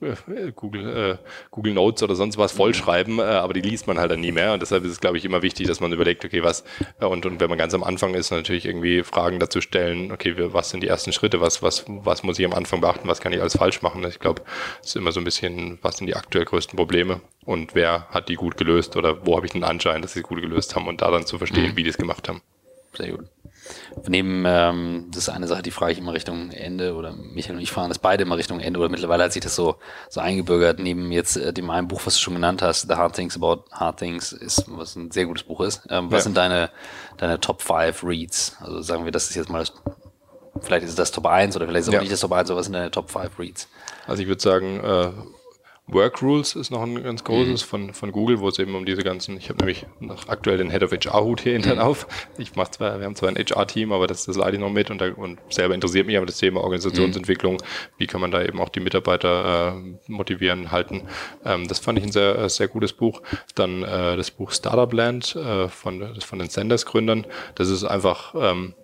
[0.00, 1.16] äh, Google, äh,
[1.50, 4.54] Google Notes oder sonst was vollschreiben, äh, aber die liest man halt dann nie mehr
[4.54, 6.64] und deshalb ist es, glaube ich, immer wichtig, dass man überlegt, okay, was,
[7.00, 10.34] äh, und, und wenn man ganz am Anfang ist, natürlich irgendwie Fragen dazu stellen, okay,
[10.36, 13.32] was sind die ersten Schritte, was, was, was muss ich am Anfang beachten, was kann
[13.32, 14.04] ich alles falsch machen.
[14.04, 14.42] Ich glaube,
[14.80, 18.28] es ist immer so ein bisschen, was sind die aktuell größten Probleme und wer hat
[18.28, 20.88] die gut gelöst oder wo habe ich den Anschein, dass sie es gut gelöst haben
[20.88, 21.76] und da dann zu verstehen, mhm.
[21.76, 22.42] wie die es gemacht haben.
[22.96, 23.26] Sehr gut.
[24.06, 27.62] Neben, ähm, das ist eine Sache, die frage ich immer Richtung Ende oder Michael und
[27.62, 29.76] ich fragen das beide immer Richtung Ende oder mittlerweile hat sich das so,
[30.10, 33.14] so eingebürgert, neben jetzt äh, dem einen Buch, was du schon genannt hast, The Hard
[33.14, 35.86] Things About Hard Things, ist, was ein sehr gutes Buch ist.
[35.88, 36.24] Ähm, was ja.
[36.24, 36.70] sind deine,
[37.16, 38.56] deine Top 5 Reads?
[38.60, 39.72] Also sagen wir, das ist jetzt mal das,
[40.60, 42.00] vielleicht ist es das Top 1 oder vielleicht ist es auch ja.
[42.00, 43.68] nicht das Top 1, aber was sind deine Top 5 Reads?
[44.06, 45.10] Also ich würde sagen, äh,
[45.86, 47.68] Work Rules ist noch ein ganz großes mhm.
[47.68, 50.70] von, von Google, wo es eben um diese ganzen, ich habe nämlich noch aktuell den
[50.70, 51.82] Head of HR-Hut hier intern mhm.
[51.82, 52.06] auf.
[52.38, 54.90] Ich mache zwar, wir haben zwar ein HR-Team, aber das, das leide ich noch mit
[54.90, 57.54] und, da, und selber interessiert mich aber das Thema Organisationsentwicklung.
[57.54, 57.58] Mhm.
[57.98, 61.02] Wie kann man da eben auch die Mitarbeiter äh, motivieren, halten.
[61.44, 63.20] Ähm, das fand ich ein sehr, sehr gutes Buch.
[63.54, 67.26] Dann äh, das Buch Startup Land äh, von, von den Senders-Gründern.
[67.56, 68.74] Das ist einfach ähm,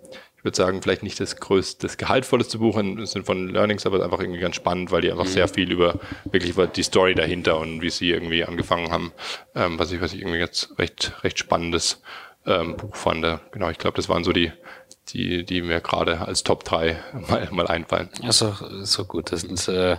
[0.41, 4.03] ich würde sagen, vielleicht nicht das größte, das gehaltvollste Buch im Sinne von Learnings, aber
[4.03, 5.29] einfach irgendwie ganz spannend, weil die einfach mhm.
[5.29, 5.99] sehr viel über
[6.31, 9.11] wirklich über die Story dahinter und wie sie irgendwie angefangen haben,
[9.53, 12.01] ähm, was ich, was ich irgendwie jetzt recht, recht spannendes
[12.47, 13.23] ähm, Buch fand.
[13.51, 14.51] Genau, ich glaube, das waren so die,
[15.09, 16.97] die, die mir gerade als Top 3
[17.29, 18.09] mal, mal einfallen.
[18.19, 19.31] Ja, ist doch, ist doch gut.
[19.31, 19.97] Das sind äh,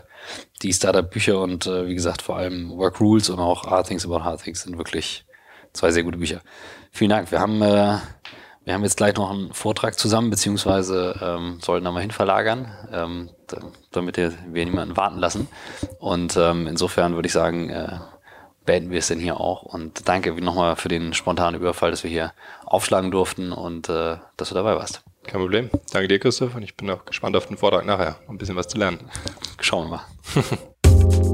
[0.62, 4.24] die Startup-Bücher und äh, wie gesagt, vor allem Work Rules und auch Hard Things About
[4.24, 5.24] Hard Things sind wirklich
[5.72, 6.40] zwei sehr gute Bücher.
[6.90, 7.30] Vielen Dank.
[7.30, 7.99] Wir haben äh,
[8.64, 12.70] wir haben jetzt gleich noch einen Vortrag zusammen, beziehungsweise ähm, sollten da mal hin verlagern,
[12.92, 13.30] ähm,
[13.90, 15.48] damit wir niemanden warten lassen.
[15.98, 17.98] Und ähm, insofern würde ich sagen, äh,
[18.64, 19.62] beenden wir es denn hier auch.
[19.62, 22.32] Und danke nochmal für den spontanen Überfall, dass wir hier
[22.64, 25.02] aufschlagen durften und äh, dass du dabei warst.
[25.24, 25.70] Kein Problem.
[25.92, 26.54] Danke dir, Christoph.
[26.54, 28.98] Und ich bin auch gespannt auf den Vortrag nachher, um ein bisschen was zu lernen.
[29.60, 31.24] Schauen wir mal.